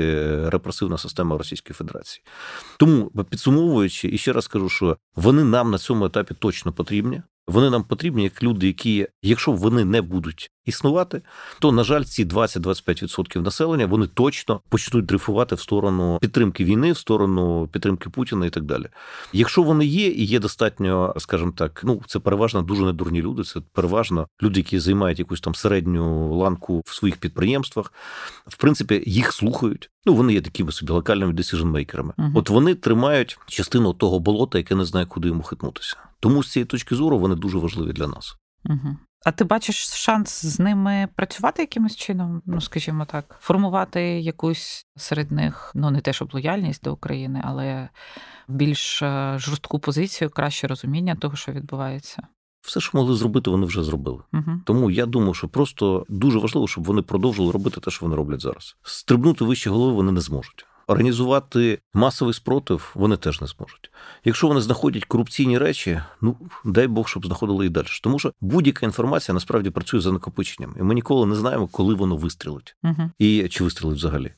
репресивна 0.49 0.97
система 0.97 1.37
Російської 1.37 1.75
Федерації. 1.75 2.23
Тому 2.77 3.11
підсумовуючи, 3.29 4.09
і 4.09 4.17
ще 4.17 4.33
раз 4.33 4.43
скажу, 4.43 4.69
що 4.69 4.97
вони 5.15 5.43
нам 5.43 5.71
на 5.71 5.77
цьому 5.77 6.05
етапі 6.05 6.33
точно 6.33 6.71
потрібні. 6.71 7.21
Вони 7.47 7.69
нам 7.69 7.83
потрібні 7.83 8.23
як 8.23 8.43
люди, 8.43 8.67
які, 8.67 9.07
якщо 9.21 9.51
вони 9.51 9.85
не 9.85 10.01
будуть 10.01 10.51
існувати, 10.65 11.21
то 11.59 11.71
на 11.71 11.83
жаль, 11.83 12.03
ці 12.03 12.25
20-25% 12.25 13.41
населення 13.41 13.85
вони 13.85 14.07
точно 14.07 14.61
почнуть 14.69 15.05
дрейфувати 15.05 15.55
в 15.55 15.59
сторону 15.59 16.17
підтримки 16.21 16.63
війни, 16.63 16.91
в 16.91 16.97
сторону 16.97 17.69
підтримки 17.71 18.09
Путіна 18.09 18.45
і 18.45 18.49
так 18.49 18.63
далі. 18.63 18.85
Якщо 19.33 19.63
вони 19.63 19.85
є, 19.85 20.07
і 20.07 20.23
є 20.23 20.39
достатньо, 20.39 21.13
скажімо 21.17 21.53
так, 21.57 21.81
ну 21.83 22.01
це 22.07 22.19
переважно 22.19 22.61
дуже 22.61 22.85
недурні 22.85 23.21
люди. 23.21 23.43
Це 23.43 23.61
переважно 23.73 24.27
люди, 24.43 24.59
які 24.59 24.79
займають 24.79 25.19
якусь 25.19 25.41
там 25.41 25.55
середню 25.55 26.33
ланку 26.33 26.81
в 26.85 26.95
своїх 26.95 27.17
підприємствах. 27.17 27.93
В 28.47 28.57
принципі, 28.57 29.03
їх 29.05 29.33
слухають. 29.33 29.89
Ну, 30.05 30.13
вони 30.13 30.33
є 30.33 30.41
такими 30.41 30.71
собі 30.71 30.91
локальними 30.91 31.33
decision-мейкерами. 31.33 32.13
Uh-huh. 32.17 32.31
От 32.33 32.49
вони 32.49 32.75
тримають 32.75 33.39
частину 33.47 33.93
того 33.93 34.19
болота, 34.19 34.57
яке 34.57 34.75
не 34.75 34.85
знає, 34.85 35.05
куди 35.05 35.27
йому 35.27 35.43
хитнутися. 35.43 35.97
Тому 36.27 36.43
з 36.43 36.51
цієї 36.51 36.65
точки 36.65 36.95
зору 36.95 37.19
вони 37.19 37.35
дуже 37.35 37.57
важливі 37.57 37.93
для 37.93 38.07
нас. 38.07 38.35
Угу. 38.65 38.97
А 39.25 39.31
ти 39.31 39.43
бачиш 39.43 39.75
шанс 39.93 40.45
з 40.45 40.59
ними 40.59 41.07
працювати 41.15 41.61
якимось 41.61 41.95
чином, 41.95 42.41
ну 42.45 42.61
скажімо 42.61 43.05
так, 43.05 43.37
формувати 43.41 44.01
якусь 44.01 44.85
серед 44.95 45.31
них, 45.31 45.71
ну 45.75 45.91
не 45.91 46.01
те, 46.01 46.13
щоб 46.13 46.33
лояльність 46.33 46.83
до 46.83 46.93
України, 46.93 47.41
але 47.45 47.89
більш 48.47 49.01
е, 49.01 49.35
жорстку 49.39 49.79
позицію, 49.79 50.29
краще 50.29 50.67
розуміння 50.67 51.15
того, 51.15 51.35
що 51.35 51.51
відбувається. 51.51 52.27
Все, 52.61 52.79
що 52.79 52.97
могли 52.97 53.15
зробити, 53.15 53.49
вони 53.49 53.65
вже 53.65 53.83
зробили. 53.83 54.19
Угу. 54.33 54.51
Тому 54.65 54.91
я 54.91 55.05
думаю, 55.05 55.33
що 55.33 55.47
просто 55.47 56.05
дуже 56.09 56.39
важливо, 56.39 56.67
щоб 56.67 56.83
вони 56.83 57.01
продовжили 57.01 57.51
робити 57.51 57.81
те, 57.81 57.91
що 57.91 58.05
вони 58.05 58.15
роблять 58.15 58.41
зараз. 58.41 58.75
Стрибнути 58.83 59.45
вище 59.45 59.69
голови 59.69 59.93
вони 59.93 60.11
не 60.11 60.21
зможуть. 60.21 60.65
Організувати 60.87 61.79
масовий 61.93 62.33
спротив 62.33 62.91
вони 62.95 63.17
теж 63.17 63.41
не 63.41 63.47
зможуть. 63.47 63.91
Якщо 64.25 64.47
вони 64.47 64.61
знаходять 64.61 65.05
корупційні 65.05 65.57
речі, 65.57 66.01
ну 66.21 66.37
дай 66.65 66.87
Бог, 66.87 67.07
щоб 67.07 67.25
знаходили 67.25 67.65
і 67.65 67.69
далі. 67.69 67.85
Тому 68.03 68.19
що 68.19 68.33
будь-яка 68.41 68.85
інформація 68.85 69.33
насправді 69.33 69.69
працює 69.69 69.99
за 69.99 70.11
накопиченням, 70.11 70.75
і 70.79 70.83
ми 70.83 70.95
ніколи 70.95 71.25
не 71.25 71.35
знаємо, 71.35 71.67
коли 71.67 71.93
воно 71.93 72.15
вистрілить 72.15 72.75
угу. 72.83 73.11
і 73.19 73.47
чи 73.49 73.63
вистрілить 73.63 73.97
взагалі. 73.97 74.33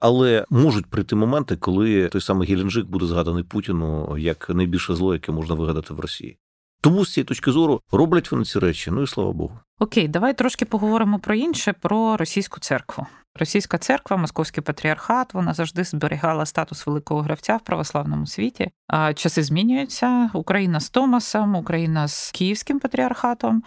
Але 0.00 0.46
можуть 0.50 0.86
прийти 0.86 1.16
моменти, 1.16 1.56
коли 1.56 2.08
той 2.08 2.20
самий 2.20 2.48
Геленджик 2.48 2.86
буде 2.86 3.06
згаданий 3.06 3.44
Путіну 3.44 4.18
як 4.18 4.48
найбільше 4.48 4.94
зло, 4.94 5.14
яке 5.14 5.32
можна 5.32 5.54
вигадати 5.54 5.94
в 5.94 6.00
Росії. 6.00 6.38
Тому 6.80 7.04
з 7.04 7.12
цієї 7.12 7.24
точки 7.26 7.52
зору 7.52 7.80
роблять 7.92 8.32
вони 8.32 8.44
ці 8.44 8.58
речі. 8.58 8.90
Ну 8.90 9.02
і 9.02 9.06
слава 9.06 9.32
Богу. 9.32 9.58
Окей, 9.78 10.08
давай 10.08 10.34
трошки 10.34 10.64
поговоримо 10.64 11.18
про 11.18 11.34
інше, 11.34 11.72
про 11.72 12.16
російську 12.16 12.60
церкву. 12.60 13.06
Російська 13.38 13.78
церква, 13.78 14.16
московський 14.16 14.62
патріархат, 14.62 15.34
вона 15.34 15.54
завжди 15.54 15.84
зберігала 15.84 16.46
статус 16.46 16.86
великого 16.86 17.20
гравця 17.20 17.56
в 17.56 17.60
православному 17.60 18.26
світі. 18.26 18.70
А 18.88 19.14
часи 19.14 19.42
змінюються. 19.42 20.30
Україна 20.34 20.80
з 20.80 20.90
Томасом, 20.90 21.54
Україна 21.54 22.08
з 22.08 22.30
Київським 22.30 22.80
патріархатом. 22.80 23.62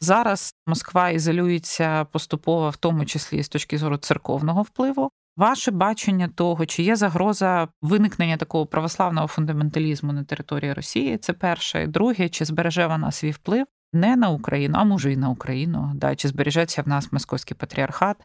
Зараз 0.00 0.54
Москва 0.66 1.10
ізолюється 1.10 2.04
поступово, 2.04 2.70
в 2.70 2.76
тому 2.76 3.04
числі 3.04 3.42
з 3.42 3.48
точки 3.48 3.78
зору 3.78 3.96
церковного 3.96 4.62
впливу. 4.62 5.10
Ваше 5.36 5.70
бачення 5.70 6.28
того, 6.28 6.66
чи 6.66 6.82
є 6.82 6.96
загроза 6.96 7.68
виникнення 7.82 8.36
такого 8.36 8.66
православного 8.66 9.26
фундаменталізму 9.26 10.12
на 10.12 10.24
території 10.24 10.72
Росії, 10.72 11.18
це 11.18 11.32
перше. 11.32 11.86
Друге, 11.86 12.28
чи 12.28 12.44
збереже 12.44 12.86
вона 12.86 13.12
свій 13.12 13.30
вплив 13.30 13.66
не 13.94 14.16
на 14.16 14.28
Україну, 14.28 14.74
а 14.78 14.84
може 14.84 15.12
і 15.12 15.16
на 15.16 15.28
Україну. 15.28 15.92
Да? 15.94 16.16
Чи 16.16 16.28
збережеться 16.28 16.82
в 16.82 16.88
нас 16.88 17.12
московський 17.12 17.56
патріархат, 17.60 18.16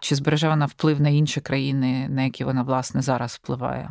чи 0.00 0.14
збереже 0.14 0.48
вона 0.48 0.66
вплив 0.66 1.00
на 1.00 1.08
інші 1.08 1.40
країни, 1.40 2.08
на 2.08 2.22
які 2.22 2.44
вона 2.44 2.62
власне 2.62 3.02
зараз 3.02 3.40
впливає? 3.42 3.90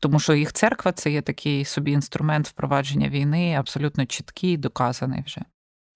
Тому 0.00 0.20
що 0.20 0.34
їх 0.34 0.52
церква 0.52 0.92
це 0.92 1.10
є 1.10 1.22
такий 1.22 1.64
собі 1.64 1.92
інструмент 1.92 2.48
впровадження 2.48 3.08
війни, 3.08 3.54
абсолютно 3.58 4.06
чіткий, 4.06 4.56
доказаний 4.56 5.22
вже. 5.26 5.40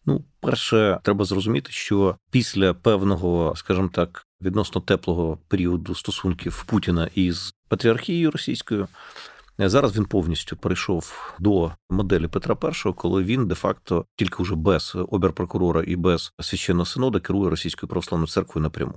Ну, 0.06 0.24
перше, 0.40 1.00
треба 1.02 1.24
зрозуміти, 1.24 1.72
що 1.72 2.16
після 2.30 2.74
певного, 2.74 3.52
скажімо 3.56 3.90
так, 3.92 4.26
відносно 4.42 4.80
теплого 4.80 5.38
періоду 5.48 5.94
стосунків 5.94 6.64
Путіна 6.66 7.08
із 7.14 7.54
патріархією 7.68 8.30
російською. 8.30 8.88
Зараз 9.58 9.96
він 9.96 10.04
повністю 10.04 10.56
перейшов 10.56 11.32
до 11.38 11.70
моделі 11.90 12.28
Петра 12.28 12.56
І, 12.86 12.92
коли 12.92 13.22
він 13.22 13.46
де-факто 13.46 14.04
тільки 14.16 14.42
вже 14.42 14.54
без 14.54 14.96
оберпрокурора 15.08 15.82
і 15.86 15.96
без 15.96 16.32
священного 16.40 16.86
синода 16.86 17.20
керує 17.20 17.50
російською 17.50 17.88
православною 17.88 18.28
церквою 18.28 18.62
напряму. 18.62 18.94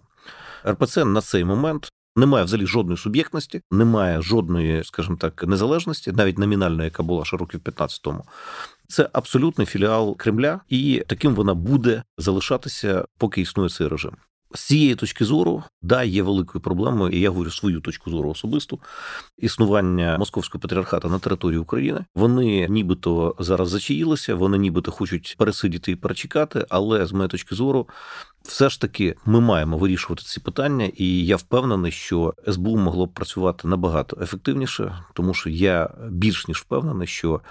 РПЦ 0.68 1.06
на 1.06 1.22
цей 1.22 1.44
момент 1.46 1.92
немає 2.16 2.46
взагалі 2.46 2.68
жодної 2.68 2.98
суб'єктності, 2.98 3.62
немає 3.72 4.22
жодної, 4.22 4.84
скажімо 4.84 5.18
так, 5.18 5.44
незалежності, 5.44 6.12
навіть 6.12 6.38
номінальної, 6.38 6.86
яка 6.86 7.04
була 7.04 7.26
ще 7.26 7.38
років 7.38 7.60
15 7.60 8.02
тому. 8.02 8.24
Це 8.88 9.10
абсолютний 9.14 9.68
філіал 9.68 10.18
Кремля, 10.18 10.62
і 10.70 11.04
таким 11.08 11.36
вона 11.36 11.54
буде 11.54 12.04
залишатися, 12.18 13.06
поки 13.18 13.42
існує 13.42 13.70
цей 13.70 13.88
режим. 13.88 14.12
З 14.54 14.62
цієї 14.62 14.96
точки 14.96 15.26
зору, 15.26 15.64
да, 15.82 16.04
є 16.04 16.24
великою 16.24 16.62
проблемою, 16.62 17.14
і 17.14 17.20
я 17.20 17.30
говорю 17.30 17.52
свою 17.52 17.82
точку 17.82 18.10
зору 18.12 18.30
особисту 18.30 18.80
існування 19.38 20.18
московського 20.18 20.62
патріархата 20.62 21.08
на 21.08 21.20
території 21.20 21.60
України. 21.60 22.06
Вони 22.16 22.68
нібито 22.70 23.36
зараз 23.40 23.70
зачаїлися, 23.70 24.36
вони 24.36 24.58
нібито 24.58 24.92
хочуть 24.92 25.36
пересидіти 25.38 25.92
і 25.92 25.96
перечекати, 25.96 26.66
але 26.70 27.06
з 27.06 27.12
моєї 27.12 27.30
точки 27.30 27.56
зору. 27.56 27.88
Все 28.44 28.70
ж 28.70 28.82
таки, 28.82 29.16
ми 29.26 29.42
маємо 29.42 29.78
вирішувати 29.78 30.24
ці 30.24 30.40
питання, 30.40 30.92
і 30.96 31.26
я 31.26 31.36
впевнений, 31.36 31.92
що 31.92 32.34
СБУ 32.48 32.78
могло 32.78 33.06
б 33.06 33.14
працювати 33.14 33.68
набагато 33.68 34.18
ефективніше, 34.22 34.98
тому 35.14 35.34
що 35.34 35.50
я 35.50 35.90
більш 36.10 36.48
ніж 36.48 36.58
впевнений, 36.58 37.08
що 37.08 37.42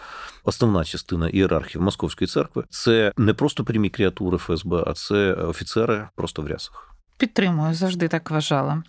основна 0.45 0.85
частина 0.85 1.29
ієрархії 1.29 1.85
Московської 1.85 2.29
церкви 2.29 2.65
це 2.71 3.13
не 3.17 3.35
просто 3.35 3.65
прямі 3.65 3.91
креатури 3.91 4.39
ФСБ, 4.39 4.85
а 4.87 4.93
це 4.93 5.33
офіцери 5.33 6.09
просто 6.15 6.43
в 6.43 6.47
рясах. 6.47 6.95
Підтримую, 7.17 7.75
завжди 7.75 8.09
так 8.09 8.31
вважала. 8.31 8.83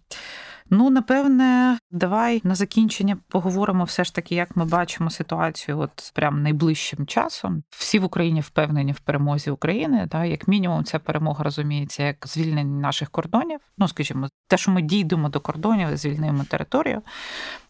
Ну, 0.74 0.90
напевне, 0.90 1.80
давай 1.92 2.42
на 2.44 2.56
закінчення 2.56 3.18
поговоримо 3.28 3.84
все 3.84 4.04
ж 4.04 4.16
таки, 4.16 4.36
як 4.36 4.56
ми 4.56 4.66
бачимо 4.66 5.10
ситуацію, 5.10 5.80
от 5.80 6.12
прям 6.16 6.44
найближчим 6.44 7.06
часом. 7.06 7.64
Всі 7.70 8.00
в 8.00 8.04
Україні 8.04 8.42
впевнені 8.42 8.92
в 8.92 9.00
перемозі 9.00 9.52
України. 9.52 10.08
Та 10.12 10.26
як 10.26 10.48
мінімум, 10.48 10.84
ця 10.84 11.00
перемога 11.00 11.44
розуміється 11.44 12.04
як 12.04 12.28
звільнення 12.28 12.82
наших 12.82 13.10
кордонів. 13.10 13.60
Ну, 13.78 13.88
скажімо, 13.88 14.30
те, 14.48 14.58
що 14.58 14.72
ми 14.72 14.82
дійдемо 14.82 15.30
до 15.30 15.40
кордонів, 15.40 15.98
звільнимо 15.98 16.44
територію. 16.44 17.02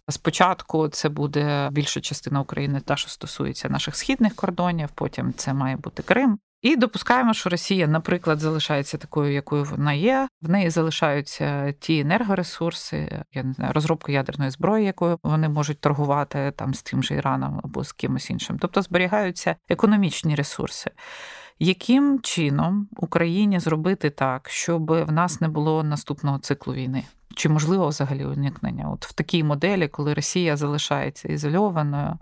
Спочатку 0.09 0.87
це 0.87 1.09
буде 1.09 1.69
більша 1.71 2.01
частина 2.01 2.41
України, 2.41 2.79
та 2.79 2.95
що 2.95 3.09
стосується 3.09 3.69
наших 3.69 3.95
східних 3.95 4.35
кордонів. 4.35 4.89
Потім 4.95 5.33
це 5.33 5.53
має 5.53 5.75
бути 5.75 6.03
Крим. 6.03 6.39
І 6.61 6.75
допускаємо, 6.75 7.33
що 7.33 7.49
Росія, 7.49 7.87
наприклад, 7.87 8.39
залишається 8.39 8.97
такою, 8.97 9.33
якою 9.33 9.63
вона 9.63 9.93
є. 9.93 10.27
В 10.41 10.49
неї 10.49 10.69
залишаються 10.69 11.71
ті 11.79 11.99
енергоресурси, 11.99 13.23
я 13.33 13.43
не 13.43 13.53
знаю, 13.53 13.73
розробка 13.73 14.11
ядерної 14.11 14.51
зброї, 14.51 14.85
якою 14.85 15.19
вони 15.23 15.49
можуть 15.49 15.79
торгувати 15.79 16.53
там 16.55 16.73
з 16.73 16.83
тим 16.83 17.03
же 17.03 17.15
Іраном 17.15 17.61
або 17.63 17.83
з 17.83 17.91
кимось 17.91 18.29
іншим. 18.29 18.57
Тобто 18.59 18.81
зберігаються 18.81 19.55
економічні 19.69 20.35
ресурси. 20.35 20.91
Яким 21.59 22.19
чином 22.21 22.87
Україні 22.97 23.59
зробити 23.59 24.09
так, 24.09 24.49
щоб 24.49 24.91
в 24.91 25.11
нас 25.11 25.41
не 25.41 25.47
було 25.47 25.83
наступного 25.83 26.39
циклу 26.39 26.73
війни? 26.73 27.03
Чи 27.35 27.49
можливо 27.49 27.87
взагалі 27.87 28.25
уникнення? 28.25 28.89
От 28.89 29.05
в 29.05 29.13
такій 29.13 29.43
моделі, 29.43 29.87
коли 29.87 30.13
Росія 30.13 30.57
залишається 30.57 31.27
ізольованою, 31.27 32.17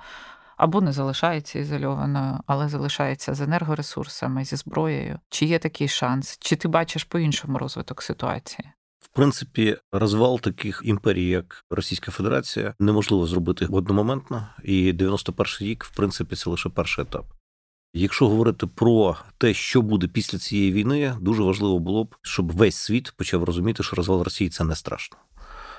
або 0.60 0.82
не 0.82 0.92
залишається 0.92 1.60
ізольованою, 1.60 2.40
але 2.46 2.70
залишається 2.70 3.34
з 3.34 3.42
енергоресурсами, 3.42 4.46
зі 4.46 4.56
зброєю. 4.56 5.20
Чи 5.30 5.46
є 5.46 5.60
такий 5.60 5.88
шанс? 5.88 6.38
Чи 6.40 6.56
ти 6.56 6.68
бачиш 6.68 7.04
по-іншому 7.04 7.58
розвиток 7.58 8.02
ситуації? 8.02 8.70
В 9.00 9.08
принципі, 9.08 9.78
розвал 9.92 10.40
таких 10.40 10.82
імперій, 10.86 11.26
як 11.26 11.66
Російська 11.70 12.12
Федерація, 12.12 12.74
неможливо 12.80 13.28
зробити 13.28 13.66
одномоментно, 13.66 14.48
і 14.64 14.94
91-й 14.94 15.66
рік, 15.66 15.84
в 15.84 15.96
принципі, 15.96 16.36
це 16.36 16.50
лише 16.50 16.70
перший 16.70 17.02
етап. 17.04 17.26
Якщо 17.94 18.30
говорити 18.30 18.68
про 18.68 19.18
те, 19.38 19.54
що 19.54 19.82
буде 19.82 20.08
після 20.08 20.38
цієї 20.38 20.72
війни, 20.72 21.16
дуже 21.22 21.44
важливо 21.44 21.80
було 21.80 22.04
б, 22.04 22.16
щоб 22.22 22.52
весь 22.52 22.76
світ 22.76 23.14
почав 23.18 23.44
розуміти, 23.44 23.84
що 23.84 23.96
розвал 23.96 24.22
Росії 24.22 24.50
це 24.50 24.64
не 24.64 24.76
страшно. 24.76 25.18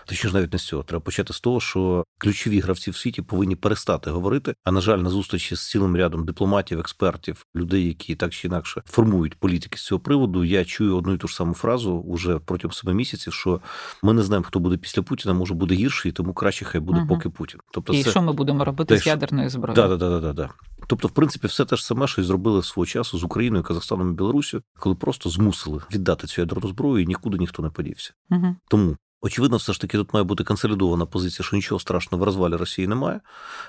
Точніше, 0.06 0.34
навіть 0.34 0.52
не 0.52 0.58
з 0.58 0.66
цього. 0.66 0.82
Треба 0.82 1.00
почати 1.00 1.32
з 1.32 1.40
того, 1.40 1.60
що 1.60 2.04
ключові 2.18 2.60
гравці 2.60 2.90
в 2.90 2.96
світі 2.96 3.22
повинні 3.22 3.56
перестати 3.56 4.10
говорити. 4.10 4.54
А 4.64 4.70
на 4.70 4.80
жаль, 4.80 4.98
на 4.98 5.10
зустрічі 5.10 5.56
з 5.56 5.70
цілим 5.70 5.96
рядом 5.96 6.24
дипломатів, 6.24 6.78
експертів, 6.78 7.46
людей, 7.56 7.86
які 7.86 8.14
так 8.14 8.32
чи 8.32 8.48
інакше 8.48 8.82
формують 8.86 9.34
політики 9.34 9.78
з 9.78 9.84
цього 9.84 9.98
приводу. 9.98 10.44
Я 10.44 10.64
чую 10.64 10.96
одну 10.96 11.14
і 11.14 11.18
ту 11.18 11.28
ж 11.28 11.34
саму 11.34 11.54
фразу 11.54 11.92
уже 11.92 12.38
протягом 12.38 12.72
семи 12.72 12.94
місяців, 12.94 13.32
що 13.32 13.60
ми 14.02 14.12
не 14.12 14.22
знаємо, 14.22 14.44
хто 14.44 14.60
буде 14.60 14.76
після 14.76 15.02
Путіна, 15.02 15.34
може 15.34 15.54
буде 15.54 15.74
гірше, 15.74 16.08
і 16.08 16.12
тому 16.12 16.34
краще 16.34 16.64
хай 16.64 16.80
буде, 16.80 16.98
угу. 16.98 17.08
поки 17.08 17.28
Путін. 17.28 17.60
Тобто, 17.72 17.92
і 17.92 18.02
це... 18.02 18.10
що 18.10 18.22
ми 18.22 18.32
будемо 18.32 18.64
робити 18.64 18.94
Теж... 18.94 19.04
з 19.04 19.06
ядерною 19.06 19.50
зброєю? 19.50 19.74
Да, 19.74 19.96
да, 19.96 20.10
да, 20.10 20.20
да, 20.20 20.32
да. 20.32 20.50
Тобто, 20.86 21.08
в 21.08 21.10
принципі, 21.10 21.46
все 21.46 21.64
те 21.64 21.76
ж 21.76 21.86
саме, 21.86 22.06
що 22.06 22.22
і 22.22 22.24
зробили 22.24 22.62
свого 22.62 22.86
часу 22.86 23.18
з 23.18 23.24
Україною, 23.24 23.64
Казахстаном 23.64 24.10
і 24.10 24.14
Білорусію, 24.14 24.62
коли 24.78 24.94
просто 24.94 25.30
змусили 25.30 25.82
віддати 25.94 26.26
цю 26.26 26.40
ядерну 26.40 26.68
зброю, 26.68 27.02
і 27.02 27.06
нікуди 27.06 27.38
ніхто 27.38 27.62
не 27.62 27.70
подівся. 27.70 28.12
Угу. 28.30 28.56
Тому 28.68 28.96
Очевидно, 29.22 29.56
все 29.56 29.72
ж 29.72 29.80
таки 29.80 29.98
тут 29.98 30.14
має 30.14 30.24
бути 30.24 30.44
консолідована 30.44 31.06
позиція, 31.06 31.46
що 31.46 31.56
нічого 31.56 31.80
страшного 31.80 32.22
в 32.22 32.24
розвалі 32.24 32.54
Росії 32.56 32.88
немає, 32.88 33.20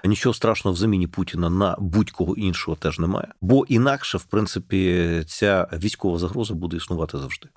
нічого 0.06 0.34
страшного 0.34 0.74
в 0.74 0.78
заміні 0.78 1.08
Путіна 1.08 1.50
на 1.50 1.76
будь-кого 1.80 2.36
іншого 2.36 2.78
теж 2.78 3.00
немає. 3.00 3.28
Бо 3.42 3.66
інакше, 3.66 4.18
в 4.18 4.24
принципі, 4.24 5.24
ця 5.28 5.68
військова 5.74 6.20
загроза 6.20 6.54
буде 6.54 6.78
існувати 6.78 7.18
завжди. 7.18 7.50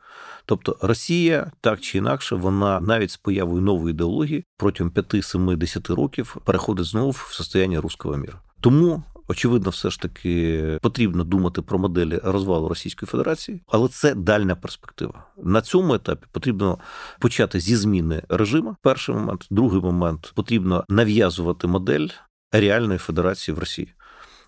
Тобто 0.47 0.77
Росія 0.81 1.53
так 1.61 1.81
чи 1.81 1.99
інакше, 1.99 2.37
вона 2.37 2.81
навіть 2.81 3.11
з 3.11 3.17
появою 3.17 3.63
нової 3.63 3.91
ідеології 3.91 4.45
протягом 4.57 4.93
5-7-10 4.93 5.95
років 5.95 6.37
переходить 6.45 6.87
знову 6.87 7.11
в 7.11 7.29
состояння 7.31 7.81
руського 7.81 8.17
міра. 8.17 8.41
Тому 8.61 9.03
Очевидно, 9.29 9.71
все 9.71 9.91
ж 9.91 10.01
таки 10.01 10.79
потрібно 10.83 11.25
думати 11.25 11.63
про 11.63 11.79
моделі 11.79 12.21
розвалу 12.25 12.69
Російської 12.69 13.07
Федерації, 13.07 13.63
але 13.67 13.89
це 13.89 14.15
дальня 14.15 14.57
перспектива. 14.57 15.25
На 15.43 15.61
цьому 15.61 15.95
етапі 15.95 16.27
потрібно 16.33 16.79
почати 17.19 17.61
зі 17.61 17.77
зміни 17.77 18.23
режиму. 18.29 18.77
Перший 18.83 19.15
момент, 19.15 19.47
другий 19.51 19.81
момент 19.81 20.33
потрібно 20.35 20.85
нав'язувати 20.89 21.67
модель 21.67 22.09
реальної 22.53 22.99
федерації 22.99 23.55
в 23.55 23.59
Росії. 23.59 23.95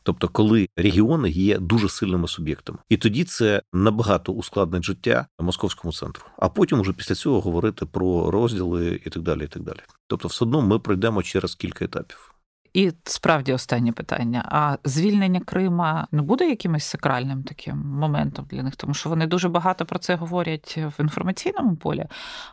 Тобто, 0.03 0.29
коли 0.29 0.69
регіони 0.77 1.31
є 1.31 1.59
дуже 1.59 1.89
сильними 1.89 2.29
суб'єктами, 2.29 2.79
і 2.89 2.97
тоді 2.97 3.25
це 3.25 3.63
набагато 3.73 4.33
ускладнить 4.33 4.85
життя 4.85 5.27
московському 5.39 5.93
центру. 5.93 6.25
А 6.39 6.49
потім, 6.49 6.81
уже 6.81 6.93
після 6.93 7.15
цього, 7.15 7.41
говорити 7.41 7.87
про 7.87 8.31
розділи 8.31 9.01
і 9.07 9.11
так 9.11 9.23
далі. 9.23 9.45
І 9.45 9.49
так 9.49 9.63
далі. 9.63 9.79
Тобто, 10.07 10.29
все 10.29 10.45
одно 10.45 10.63
ми 10.63 10.79
пройдемо 10.79 11.23
через 11.23 11.55
кілька 11.55 11.85
етапів. 11.85 12.36
І 12.77 12.93
справді 13.05 13.53
останнє 13.53 13.93
питання: 13.93 14.49
а 14.49 14.77
звільнення 14.85 15.41
Крима 15.41 16.07
не 16.13 16.23
буде 16.23 16.49
якимось 16.49 16.85
сакральним 16.85 17.43
таким 17.43 17.77
моментом 17.79 18.47
для 18.51 18.63
них, 18.63 18.77
тому 18.77 18.95
що 18.95 19.09
вони 19.09 19.27
дуже 19.27 19.49
багато 19.49 19.87
про 19.87 19.99
це 19.99 20.15
говорять 20.15 20.79
в 20.79 21.01
інформаційному 21.01 21.77
полі. 21.77 22.07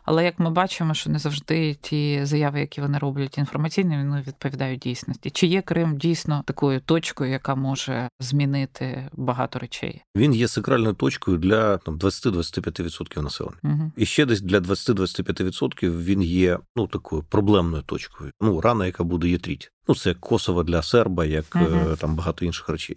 Але 0.04 0.24
як 0.24 0.38
ми 0.38 0.50
бачимо, 0.50 0.94
що 0.94 1.10
не 1.10 1.18
завжди 1.18 1.74
ті 1.74 2.24
заяви, 2.24 2.60
які 2.60 2.80
вони 2.80 2.98
роблять 2.98 3.38
інформаційними, 3.38 4.08
вони 4.08 4.24
відповідають 4.26 4.80
дійсності. 4.80 5.30
Чи 5.30 5.46
є 5.46 5.62
Крим 5.62 5.96
дійсно 5.96 6.42
такою 6.46 6.80
точкою, 6.80 7.30
яка 7.30 7.54
може 7.54 8.08
змінити 8.20 9.08
багато 9.12 9.58
речей? 9.58 10.02
Він 10.16 10.34
є 10.34 10.48
сакральною 10.48 10.94
точкою 10.94 11.38
для 11.38 11.76
там 11.78 11.98
20-25% 11.98 13.22
населення, 13.22 13.56
угу. 13.62 13.92
і 13.96 14.06
ще 14.06 14.26
десь 14.26 14.40
для 14.40 14.58
20-25% 14.58 16.04
він 16.04 16.22
є 16.22 16.58
ну 16.76 16.86
такою 16.86 17.22
проблемною 17.22 17.82
точкою. 17.82 18.30
Ну 18.40 18.60
рана, 18.60 18.86
яка 18.86 19.04
буде 19.04 19.28
є 19.28 19.38
тріть. 19.38 19.70
Ну, 19.88 19.94
це 19.94 20.14
Косово 20.14 20.62
для 20.62 20.82
серба, 20.82 21.24
як 21.24 21.56
uh 21.56 21.96
там 21.96 22.16
багато 22.16 22.44
інших 22.44 22.68
речей. 22.68 22.96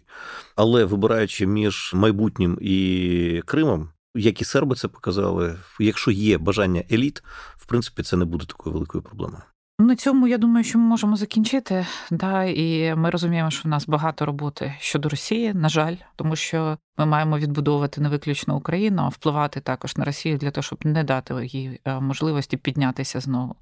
Але 0.55 0.85
вибираючи 0.85 1.47
між 1.47 1.91
майбутнім 1.93 2.57
і 2.61 3.41
Кримом, 3.45 3.89
як 4.15 4.41
і 4.41 4.45
серби 4.45 4.75
це 4.75 4.87
показали, 4.87 5.59
якщо 5.79 6.11
є 6.11 6.37
бажання 6.37 6.83
еліт, 6.91 7.23
в 7.57 7.65
принципі, 7.65 8.03
це 8.03 8.17
не 8.17 8.25
буде 8.25 8.45
такою 8.45 8.73
великою 8.73 9.03
проблемою. 9.03 9.43
На 9.79 9.95
цьому 9.95 10.27
я 10.27 10.37
думаю, 10.37 10.63
що 10.63 10.79
ми 10.79 10.85
можемо 10.85 11.15
закінчити. 11.15 11.85
Да, 12.11 12.43
І 12.43 12.95
ми 12.95 13.09
розуміємо, 13.09 13.51
що 13.51 13.61
в 13.63 13.67
нас 13.67 13.87
багато 13.87 14.25
роботи 14.25 14.73
щодо 14.79 15.09
Росії, 15.09 15.53
на 15.53 15.69
жаль, 15.69 15.95
тому 16.15 16.35
що 16.35 16.77
ми 16.97 17.05
маємо 17.05 17.37
відбудовувати 17.37 18.01
не 18.01 18.09
виключно 18.09 18.57
Україну, 18.57 19.01
а 19.01 19.07
впливати 19.07 19.59
також 19.61 19.97
на 19.97 20.05
Росію 20.05 20.37
для 20.37 20.51
того, 20.51 20.63
щоб 20.63 20.85
не 20.85 21.03
дати 21.03 21.45
їй 21.45 21.79
е, 21.85 21.99
можливості 21.99 22.57
піднятися 22.57 23.19
знову. 23.19 23.55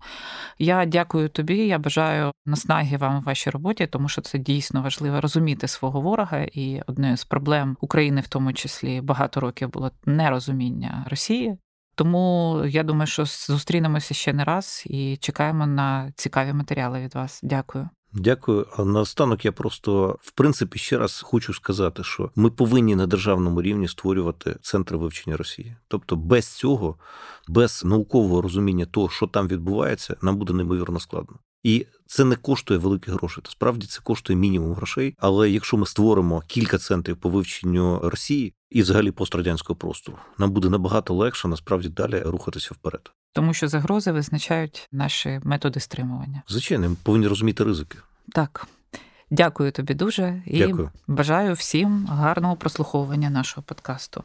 Я 0.59 0.85
дякую 0.85 1.29
тобі. 1.29 1.57
Я 1.57 1.79
бажаю 1.79 2.31
наснаги 2.45 2.97
вам 2.97 3.17
у 3.17 3.21
вашій 3.21 3.49
роботі, 3.49 3.87
тому 3.87 4.09
що 4.09 4.21
це 4.21 4.37
дійсно 4.37 4.81
важливо 4.81 5.21
розуміти 5.21 5.67
свого 5.67 6.01
ворога. 6.01 6.39
І 6.39 6.81
одною 6.87 7.17
з 7.17 7.25
проблем 7.25 7.77
України, 7.81 8.21
в 8.21 8.27
тому 8.27 8.53
числі, 8.53 9.01
багато 9.01 9.39
років 9.39 9.69
було 9.69 9.91
нерозуміння 10.05 11.05
Росії. 11.09 11.57
Тому 11.95 12.61
я 12.67 12.83
думаю, 12.83 13.07
що 13.07 13.25
зустрінемося 13.25 14.13
ще 14.13 14.33
не 14.33 14.43
раз 14.43 14.83
і 14.85 15.17
чекаємо 15.17 15.67
на 15.67 16.11
цікаві 16.15 16.53
матеріали 16.53 16.99
від 16.99 17.15
вас. 17.15 17.39
Дякую. 17.43 17.89
Дякую. 18.13 18.65
А 18.77 18.85
наостанок 18.85 19.45
я 19.45 19.51
просто 19.51 20.17
в 20.21 20.31
принципі 20.31 20.79
ще 20.79 20.97
раз 20.97 21.21
хочу 21.21 21.53
сказати, 21.53 22.03
що 22.03 22.31
ми 22.35 22.49
повинні 22.49 22.95
на 22.95 23.07
державному 23.07 23.61
рівні 23.61 23.87
створювати 23.87 24.55
центри 24.61 24.97
вивчення 24.97 25.37
Росії. 25.37 25.75
Тобто, 25.87 26.15
без 26.15 26.47
цього, 26.47 26.95
без 27.47 27.85
наукового 27.85 28.41
розуміння 28.41 28.85
того, 28.85 29.09
що 29.09 29.27
там 29.27 29.47
відбувається, 29.47 30.15
нам 30.21 30.37
буде 30.37 30.53
неймовірно 30.53 30.99
складно. 30.99 31.37
І 31.65 31.85
це 32.07 32.25
не 32.25 32.35
коштує 32.35 32.79
великих 32.79 33.13
грошей. 33.13 33.43
То 33.43 33.51
справді 33.51 33.87
це 33.87 34.01
коштує 34.03 34.39
мінімум 34.39 34.73
грошей. 34.73 35.15
Але 35.19 35.49
якщо 35.49 35.77
ми 35.77 35.85
створимо 35.85 36.43
кілька 36.47 36.77
центрів 36.77 37.17
по 37.17 37.29
вивченню 37.29 37.99
Росії 38.03 38.53
і 38.69 38.81
взагалі 38.81 39.11
пострадянського 39.11 39.77
простору, 39.77 40.17
нам 40.37 40.51
буде 40.51 40.69
набагато 40.69 41.13
легше 41.13 41.47
насправді 41.47 41.89
далі 41.89 42.19
рухатися 42.19 42.69
вперед. 42.71 43.11
Тому 43.33 43.53
що 43.53 43.67
загрози 43.67 44.11
визначають 44.11 44.87
наші 44.91 45.39
методи 45.43 45.79
стримування. 45.79 46.43
Звичайно, 46.47 46.89
ми 46.89 46.95
повинні 47.03 47.27
розуміти 47.27 47.63
ризики. 47.63 47.97
Так. 48.31 48.67
Дякую 49.29 49.71
тобі 49.71 49.93
дуже 49.93 50.43
і 50.45 50.57
Дякую. 50.57 50.91
бажаю 51.07 51.53
всім 51.53 52.05
гарного 52.05 52.55
прослуховування 52.55 53.29
нашого 53.29 53.63
подкасту. 53.63 54.23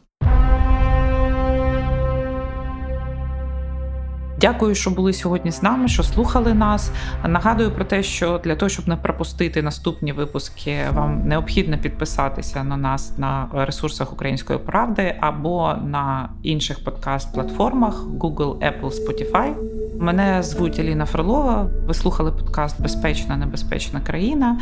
Дякую, 4.40 4.74
що 4.74 4.90
були 4.90 5.12
сьогодні 5.12 5.52
з 5.52 5.62
нами, 5.62 5.88
що 5.88 6.02
слухали 6.02 6.54
нас. 6.54 6.90
Нагадую 7.28 7.70
про 7.70 7.84
те, 7.84 8.02
що 8.02 8.40
для 8.44 8.56
того, 8.56 8.68
щоб 8.68 8.88
не 8.88 8.96
пропустити 8.96 9.62
наступні 9.62 10.12
випуски, 10.12 10.76
вам 10.94 11.28
необхідно 11.28 11.78
підписатися 11.78 12.64
на 12.64 12.76
нас 12.76 13.18
на 13.18 13.48
ресурсах 13.52 14.12
Української 14.12 14.58
правди 14.58 15.16
або 15.20 15.74
на 15.84 16.28
інших 16.42 16.78
подкаст-платформах 16.84 18.04
Google, 18.18 18.58
Apple, 18.58 18.90
Spotify. 18.90 19.54
Мене 19.98 20.42
звуть 20.42 20.78
Аліна 20.78 21.06
Фролова. 21.06 21.70
Ви 21.86 21.94
слухали 21.94 22.32
подкаст 22.32 22.82
Безпечна, 22.82 23.36
небезпечна 23.36 24.00
країна. 24.00 24.60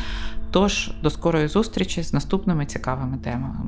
Тож 0.50 0.90
до 1.02 1.10
скорої 1.10 1.48
зустрічі 1.48 2.02
з 2.02 2.12
наступними 2.12 2.66
цікавими 2.66 3.16
темами. 3.16 3.58